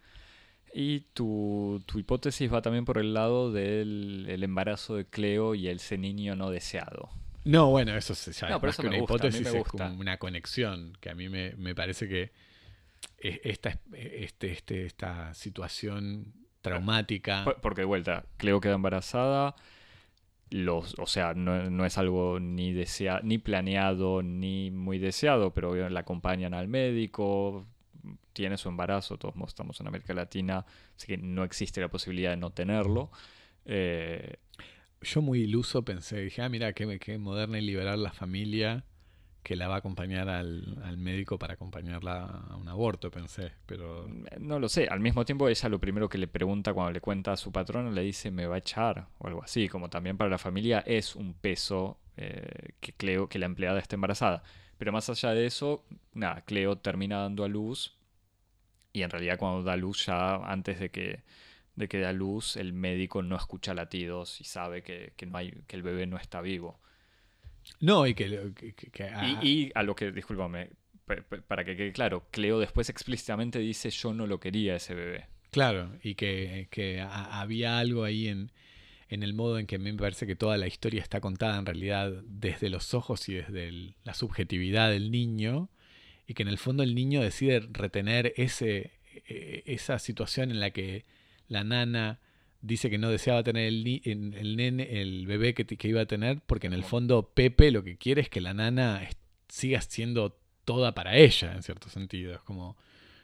[0.75, 5.69] Y tu, tu hipótesis va también por el lado del el embarazo de Cleo y
[5.69, 7.09] ese niño no deseado.
[7.45, 9.65] No, bueno, eso se- ya No, es pero más eso que una gusta, hipótesis, es
[9.65, 12.33] como una conexión que a mí me, me parece que
[13.19, 17.45] e- esta, este, este, esta situación traumática...
[17.45, 19.55] Por- Porque de vuelta, Cleo queda embarazada.
[20.51, 25.89] Los, o sea, no, no es algo ni desea, ni planeado, ni muy deseado, pero
[25.89, 27.67] la acompañan al médico,
[28.33, 30.65] tiene su embarazo, todos estamos en América Latina,
[30.97, 33.11] así que no existe la posibilidad de no tenerlo.
[33.65, 34.37] Eh,
[35.03, 38.85] Yo muy iluso pensé, dije, ah, mira, qué, qué moderna y liberal la familia
[39.43, 44.09] que la va a acompañar al, al médico para acompañarla a un aborto, pensé, pero...
[44.41, 47.31] no lo sé, al mismo tiempo ella lo primero que le pregunta cuando le cuenta
[47.33, 50.31] a su patrón le dice me va a echar o algo así, como también para
[50.31, 54.43] la familia es un peso eh, que Cleo, que la empleada esté embarazada.
[54.79, 57.96] Pero más allá de eso, nada, Cleo termina dando a luz
[58.97, 61.21] y en realidad cuando da luz ya antes de que,
[61.75, 65.37] de que dé a luz el médico no escucha latidos y sabe que, que no
[65.39, 66.81] hay, que el bebé no está vivo.
[67.81, 68.53] No, y que...
[68.55, 70.71] que- que- que- ah, Y, y a lo que, discúlpame,
[71.05, 74.95] pa- pa- para que quede claro, Cleo después explícitamente dice yo no lo quería ese
[74.95, 75.27] bebé.
[75.51, 78.53] Claro, y que, que ha- había algo ahí en,
[79.09, 81.59] en el modo en que a mí me parece que toda la historia está contada
[81.59, 85.69] en realidad desde los ojos y desde el- la subjetividad del niño,
[86.27, 88.93] y que en el fondo el niño decide retener ese,
[89.29, 91.05] eh, esa situación en la que
[91.49, 92.21] la nana
[92.61, 96.41] dice que no deseaba tener el, el nene, el bebé que, que iba a tener,
[96.47, 99.09] porque en el fondo Pepe lo que quiere es que la nana
[99.49, 102.35] siga siendo toda para ella, en cierto sentido.
[102.35, 102.77] Es como,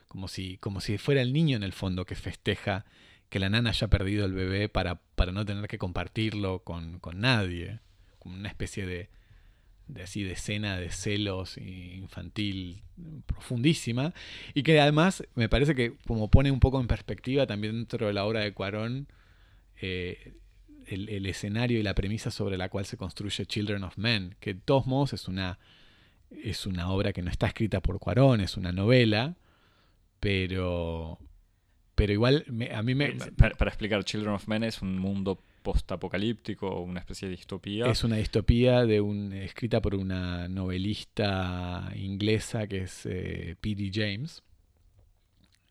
[0.07, 2.85] como, si, como si fuera el niño en el fondo que festeja
[3.29, 7.19] que la nana haya perdido el bebé para, para no tener que compartirlo con, con
[7.19, 7.79] nadie.
[8.19, 9.09] Como una especie de,
[9.87, 12.81] de así de escena de celos infantil
[13.25, 14.13] profundísima
[14.53, 18.13] y que además me parece que como pone un poco en perspectiva también dentro de
[18.13, 19.07] la obra de Cuarón
[19.81, 20.33] eh,
[20.87, 24.59] el, escenario y la premisa sobre la cual se construye Children of Men, que de
[24.59, 25.57] todos modos es una,
[26.29, 29.35] es una obra que no está escrita por Cuarón, es una novela,
[30.19, 31.19] pero,
[31.95, 36.81] pero igual me- a mí me, para explicar, Children of Men es un mundo postapocalíptico,
[36.81, 37.85] una especie de distopía.
[37.87, 43.91] es una distopía de un, escrita por una novelista inglesa que es eh, P.D.
[43.93, 44.43] James,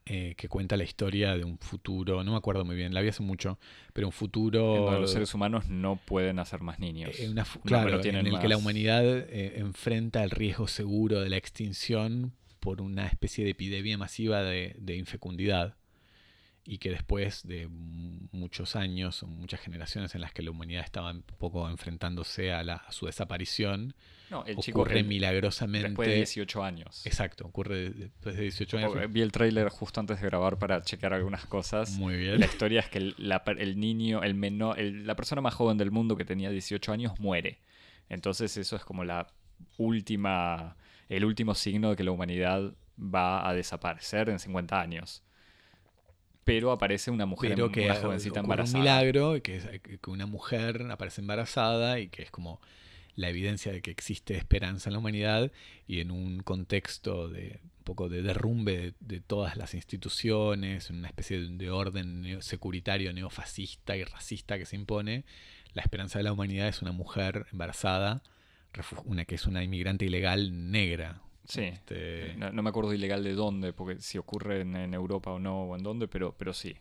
[0.04, 3.10] eh, que cuenta la historia de un futuro, no me acuerdo muy bien, la vi
[3.10, 3.60] hace mucho,
[3.92, 4.76] pero un futuro...
[4.76, 7.20] en donde los seres humanos no pueden hacer más niños.
[7.20, 11.30] Eh, una No, claro, en el que la humanidad eh, enfrenta el riesgo seguro de
[11.30, 15.76] la extinción por una especie de epidemia masiva de, de infecundidad
[16.64, 21.10] y que después de muchos años o muchas generaciones en las que la humanidad estaba
[21.10, 23.94] un poco enfrentándose a, la- a su desaparición,
[24.30, 25.88] no, el chico ocurre que milagrosamente...
[25.88, 27.04] después de 18 años.
[27.04, 29.12] Exacto, ocurre de- después de 18 años.
[29.12, 31.90] Vi el tráiler justo antes de grabar para chequear algunas cosas.
[31.98, 32.38] Muy bien.
[32.38, 35.54] La historia es que el, la per- el niño, el menor, el- la persona más
[35.54, 37.58] joven del mundo que tenía 18 años muere.
[38.08, 39.26] Entonces eso es como la
[39.78, 40.76] última,
[41.08, 45.22] el último signo de que la humanidad va a desaparecer en 50 años.
[46.44, 48.78] Pero aparece una mujer, pero que una jovencita un embarazada.
[48.80, 52.60] milagro, que, es- que una mujer aparece embarazada y que es como
[53.14, 55.52] la evidencia de que existe esperanza en la humanidad
[55.86, 60.96] y en un contexto de un poco de derrumbe de, de todas las instituciones, en
[60.96, 65.24] una especie de, de orden neo- securitario neofascista y racista que se impone,
[65.74, 68.22] la esperanza de la humanidad es una mujer embarazada,
[69.04, 71.20] una que es una inmigrante ilegal negra.
[71.44, 71.62] Sí.
[71.62, 75.38] Este, No, no me acuerdo ilegal de dónde, porque si ocurre en, en Europa o
[75.38, 76.76] no, o en dónde, pero, pero sí.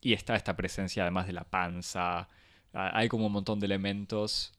[0.00, 2.28] Y está esta presencia además de la panza.
[2.72, 4.52] Hay como un montón de elementos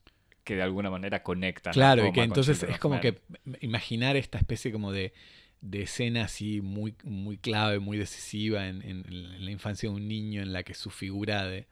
[0.44, 1.72] que de alguna manera conectan.
[1.72, 3.20] Claro, y que entonces es como que
[3.60, 5.12] imaginar esta especie como de,
[5.60, 10.06] de escena así muy, muy clave, muy decisiva en, en- en la infancia de un
[10.08, 11.66] niño en la que su figura de,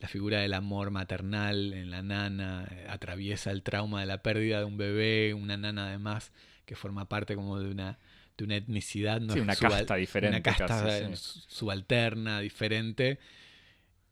[0.00, 4.58] la figura del amor maternal en la nana, eh, atraviesa el trauma de la pérdida
[4.60, 6.32] de un bebé, una nana además
[6.68, 7.98] que forma parte como de una,
[8.36, 10.36] de una etnicidad, no una casta diferente.
[10.36, 13.18] Una casta subalterna, diferente,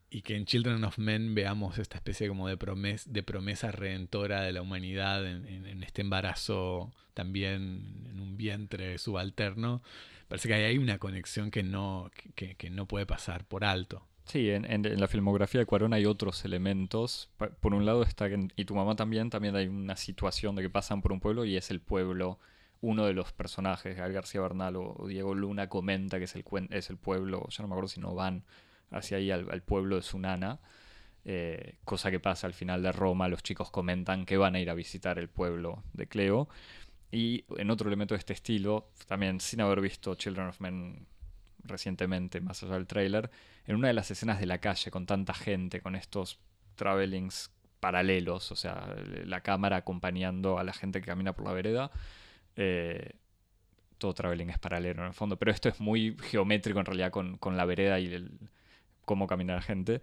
[0.09, 2.57] y que en Children of Men veamos esta especie como de,
[3.05, 9.83] de promesa redentora de la humanidad en, este embarazo también en un vientre subalterno.
[10.27, 14.07] Parece que hay una conexión que no, que no puede pasar por alto.
[14.27, 17.29] Sí, en, la filmografía de Cuarón hay otros elementos.
[17.61, 21.01] Por un lado está, y tu mamá también, también hay una situación de que pasan
[21.01, 22.37] por un pueblo y es el pueblo,
[22.81, 26.89] uno de los personajes, Gal García Bernal o Diego Luna comenta que es el, es
[26.89, 28.43] el pueblo, yo no me acuerdo si no van
[28.91, 30.59] hacia ahí al, pueblo de Sunana,
[31.23, 34.69] eh, cosa que pasa al final de Roma, los chicos comentan que van a ir
[34.69, 36.49] a visitar el pueblo de Cleo.
[37.11, 41.07] Y en otro elemento de este estilo, también sin haber visto Children of Men
[41.67, 43.29] recientemente, más allá del trailer,
[43.65, 46.39] en una de las escenas de la calle con tanta gente, con estos
[46.75, 48.95] travelings paralelos, o sea,
[49.25, 51.91] la cámara acompañando a la gente que camina por la vereda.
[52.55, 53.11] Eh,
[53.97, 57.57] todo traveling es paralelo en el fondo, pero esto es muy geométrico en realidad con,
[57.57, 58.31] la vereda y el,
[59.05, 60.01] cómo camina la gente.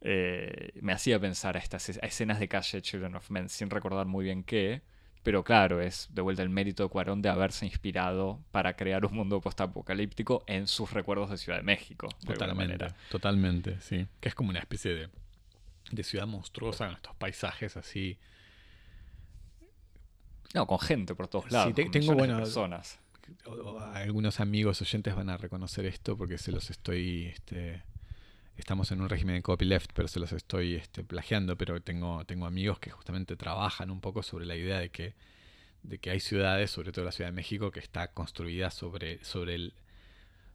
[0.00, 4.24] Eh, me hacía pensar a estas escenas de calle Children of Men sin recordar muy
[4.24, 4.82] bien qué.
[5.28, 9.12] Pero claro, es de vuelta el mérito de Cuarón de haberse inspirado para crear un
[9.12, 12.08] mundo postapocalíptico en sus recuerdos de Ciudad de México.
[12.24, 14.06] totalmente, totalmente, sí.
[14.20, 15.10] Que es como una especie de,
[15.90, 18.16] de ciudad monstruosa con estos paisajes así.
[20.54, 21.74] No, con gente por todos lados.
[21.76, 22.98] Sí, tengo buenas personas.
[23.92, 27.82] Algunos amigos oyentes van a reconocer esto porque se los estoy este,
[28.58, 32.46] estamos en un régimen de copyleft, pero se los estoy este, plagiando, pero tengo, tengo
[32.46, 35.14] amigos que justamente trabajan un poco sobre la idea de que,
[35.82, 39.54] de que hay ciudades, sobre todo la Ciudad de México, que está construida sobre, sobre,
[39.54, 39.74] el,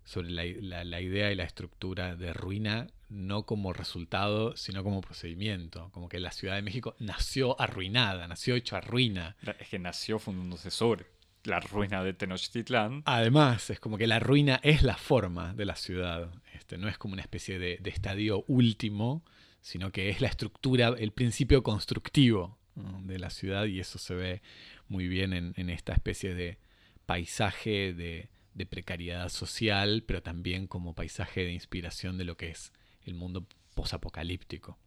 [0.04, 5.90] sobre la, la, idea y la estructura de ruina, no como resultado, sino como procedimiento.
[5.94, 9.38] Como que la Ciudad de México nació arruinada, nació hecha ruina.
[9.60, 11.06] Es que nació fundándose sobre
[11.44, 13.04] la ruina de Tenochtitlán.
[13.06, 16.32] Además, es como que la ruina es la forma de la ciudad.
[16.54, 19.24] Este, no es como una especie de, estadio último,
[19.62, 24.42] sino que es la estructura, el principio constructivo de la ciudad y eso se ve
[24.88, 26.58] muy bien en, esta especie de
[27.06, 32.74] paisaje de, de, precariedad social, pero también como paisaje de inspiración de lo que es
[33.06, 34.78] el mundo posapocalíptico.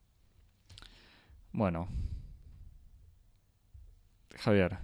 [1.53, 1.89] Bueno,
[4.37, 4.79] Javier,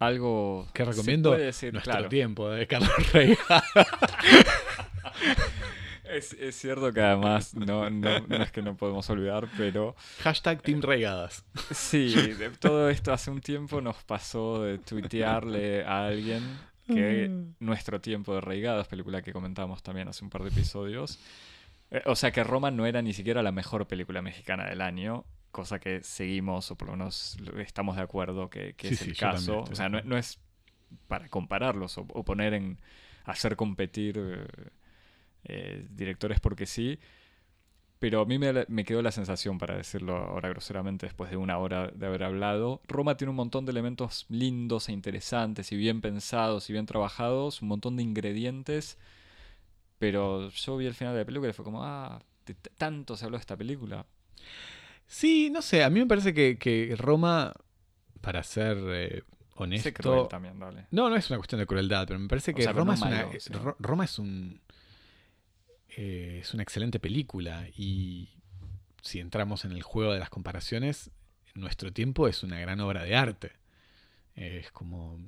[0.00, 3.62] algo que recomiendo nuestro tiempo de Carlos Reigada.
[6.10, 9.94] es, cierto que además no, es que no podemos olvidar, pero...
[10.22, 11.44] Hashtag Team Reigadas.
[11.70, 16.42] Sí, de todo esto hace un tiempo nos pasó de tuitearle a alguien
[16.86, 17.56] que mm.
[17.60, 21.18] nuestro tiempo de Reigadas, película que comentamos también hace un par de episodios,
[21.90, 25.26] eh, o sea que Roma no era ni siquiera la mejor película mexicana del año,
[25.50, 29.64] cosa que seguimos o por lo menos estamos de acuerdo que, es el caso.
[29.70, 30.38] O sea, no, es
[31.08, 32.78] para compararlos o, poner en
[33.24, 34.46] hacer competir eh,
[35.44, 36.98] eh, directores porque sí.
[38.00, 41.88] Pero a mí me, quedó la sensación, para decirlo ahora groseramente, después de una hora
[41.88, 46.70] de haber hablado, Roma tiene un montón de elementos lindos e interesantes y bien pensados
[46.70, 48.96] y bien trabajados, un montón de ingredientes,
[49.98, 52.22] pero yo vi el final de la película y fue como, ah,
[52.78, 54.06] tanto se habló de esta película,
[55.10, 57.52] Sí, no sé, a mí me parece que, Roma,
[58.20, 59.22] para ser eh,
[59.56, 60.28] honesto...
[60.28, 60.86] también, dale.
[60.92, 64.04] No, no es una cuestión de crueldad, pero me parece que Roma, es una, Roma
[64.04, 64.60] es un...
[65.96, 68.28] Eh, es una excelente película y
[69.02, 71.10] si entramos en el juego de las comparaciones,
[71.56, 73.50] nuestro tiempo es una gran obra de arte.
[74.36, 75.18] es como...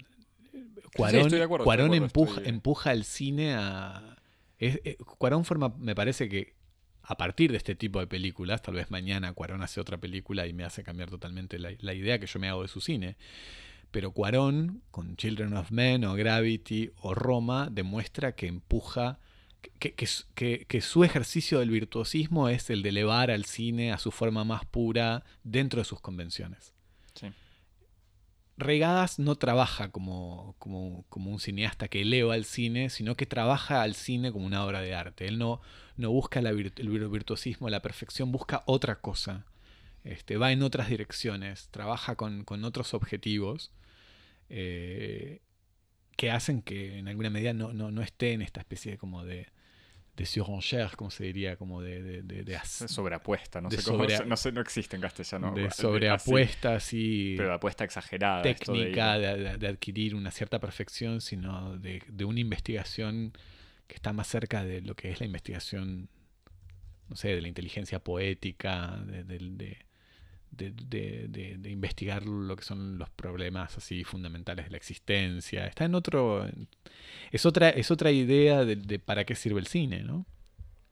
[0.95, 4.17] Cuarón, empuja, empuja el cine a...
[4.61, 6.55] Eh, Cuarón forma, me parece que
[7.03, 10.53] a partir de este tipo de películas, tal vez mañana Cuarón hace otra película y
[10.53, 13.17] me hace cambiar totalmente la, idea que yo me hago de su cine.
[13.91, 19.19] Pero Cuarón, con Children of Men o Gravity o Roma, demuestra que empuja,
[19.79, 24.45] que, que, su ejercicio del virtuosismo es el de elevar al cine a su forma
[24.45, 26.73] más pura dentro de sus convenciones.
[28.57, 33.95] Regadas no trabaja como, como, un cineasta que eleva al cine, sino que trabaja al
[33.95, 35.27] cine como una obra de arte.
[35.27, 35.61] Él no,
[35.97, 36.73] no busca el
[37.11, 39.47] virtuosismo, la perfección, busca otra cosa.
[40.05, 43.73] Este, va en otras direcciones, trabaja con, otros objetivos
[44.49, 45.41] eh,
[46.17, 49.47] que hacen que en alguna medida no, no, no esté en esta especie como de,
[50.17, 52.23] de surenchère, como se diría, como de...
[52.23, 55.53] de, de, sobreapuesta, no sé cómo, no, sé, no existe en castellano.
[55.53, 57.35] De sobreapuesta, sí.
[57.37, 58.43] Pero apuesta exagerada.
[58.43, 63.33] Técnica de, adquirir una cierta perfección, sino de, una investigación
[63.87, 66.09] que está más cerca de lo que es la investigación
[67.09, 69.79] no sé, de la inteligencia poética, de,
[70.53, 75.67] de- de- de- investigar lo que son los problemas así fundamentales de la existencia.
[75.67, 76.47] Está en otro...
[77.31, 80.27] Es otra, es otra idea de, de para qué sirve el cine, ¿no?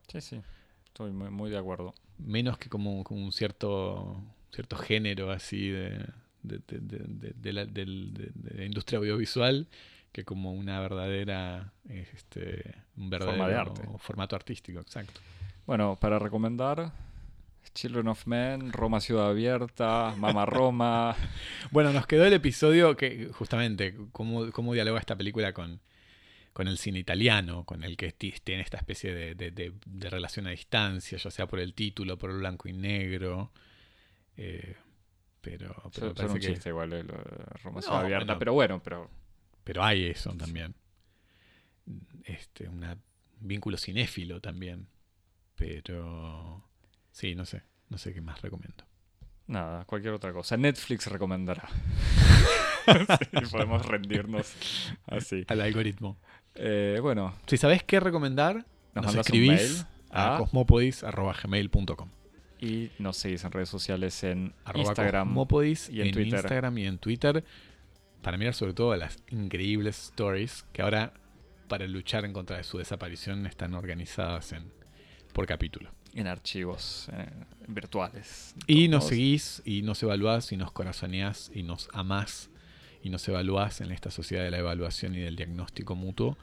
[0.09, 0.41] Sí, sí.
[0.87, 1.95] Estoy muy, muy de acuerdo.
[2.19, 6.05] Menos que como, como un cierto, cierto género así de,
[6.43, 9.69] de, de- de- de- de la, del- de- de la industria audiovisual
[10.13, 13.83] que como una verdadera este un verdadero Forma de arte.
[13.99, 15.21] formato artístico exacto
[15.67, 16.93] Bueno, para recomendar,
[17.75, 21.15] Children of Men, Roma Ciudad Abierta, Mama Roma.
[21.71, 25.81] bueno nos quedó el episodio que justamente cómo, cómo dialoga esta película con
[26.53, 30.11] con el cine italiano, con el que ti- tiene esta especie de, de- de- de
[30.11, 33.53] relación a distancia, ya sea por el título, por el blanco y negro.
[34.37, 34.75] eh,
[35.41, 38.25] pero, pero parece un que- igual, eh, lo de Roma No, Ciudad Abierta.
[38.35, 38.39] bueno.
[38.41, 39.11] Pero bueno, pero
[39.63, 40.75] Pero hay eso también.
[42.25, 42.85] Este, un
[43.39, 44.89] vínculo cinéfilo también.
[45.55, 46.69] Pero
[47.13, 47.63] sí, no sé.
[47.89, 48.85] No sé qué más recomiendo.
[49.47, 50.57] nada, cualquier otra cosa.
[50.57, 51.69] Netflix recomendará.
[52.87, 54.53] Sí, podemos rendirnos
[55.07, 55.45] así.
[55.49, 56.19] Al algoritmo.
[56.55, 62.09] Eh, bueno, Si sabés qué recomendar, nos nos, escribís a a- cosmopodis.gmail.com.
[62.59, 65.29] y nos seguís en redes sociales en Arroba Instagram.
[65.29, 66.35] Cosmopodis y en en, Twitter.
[66.41, 67.45] Instagram y en Twitter.
[68.23, 71.13] Para mirar sobre todo las increíbles stories que ahora,
[71.69, 74.73] para luchar en contra de su desaparición, están organizadas en
[75.33, 75.91] por capítulo.
[76.15, 77.27] En archivos eh,
[77.69, 78.55] virtuales.
[78.67, 82.51] Y nos seguís y nos evaluás y nos corazoneás y nos amás
[83.03, 86.37] y nos evaluás en esta sociedad de la evaluación y del diagnóstico mutuo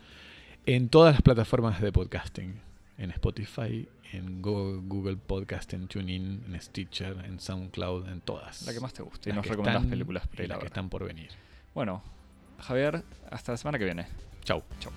[0.66, 2.60] en todas las plataformas de podcasting.
[2.98, 8.64] En Spotify, en Go- Google Podcast, en TuneIn, en Stitcher, en SoundCloud, en todas.
[8.64, 9.30] La que más te guste.
[9.30, 11.30] Y nos recomendás están películas y que están por venir.
[11.76, 12.02] Bueno,
[12.58, 14.08] Javier, hasta la semana que viene.
[14.44, 14.64] Chau.
[14.80, 14.92] Chau.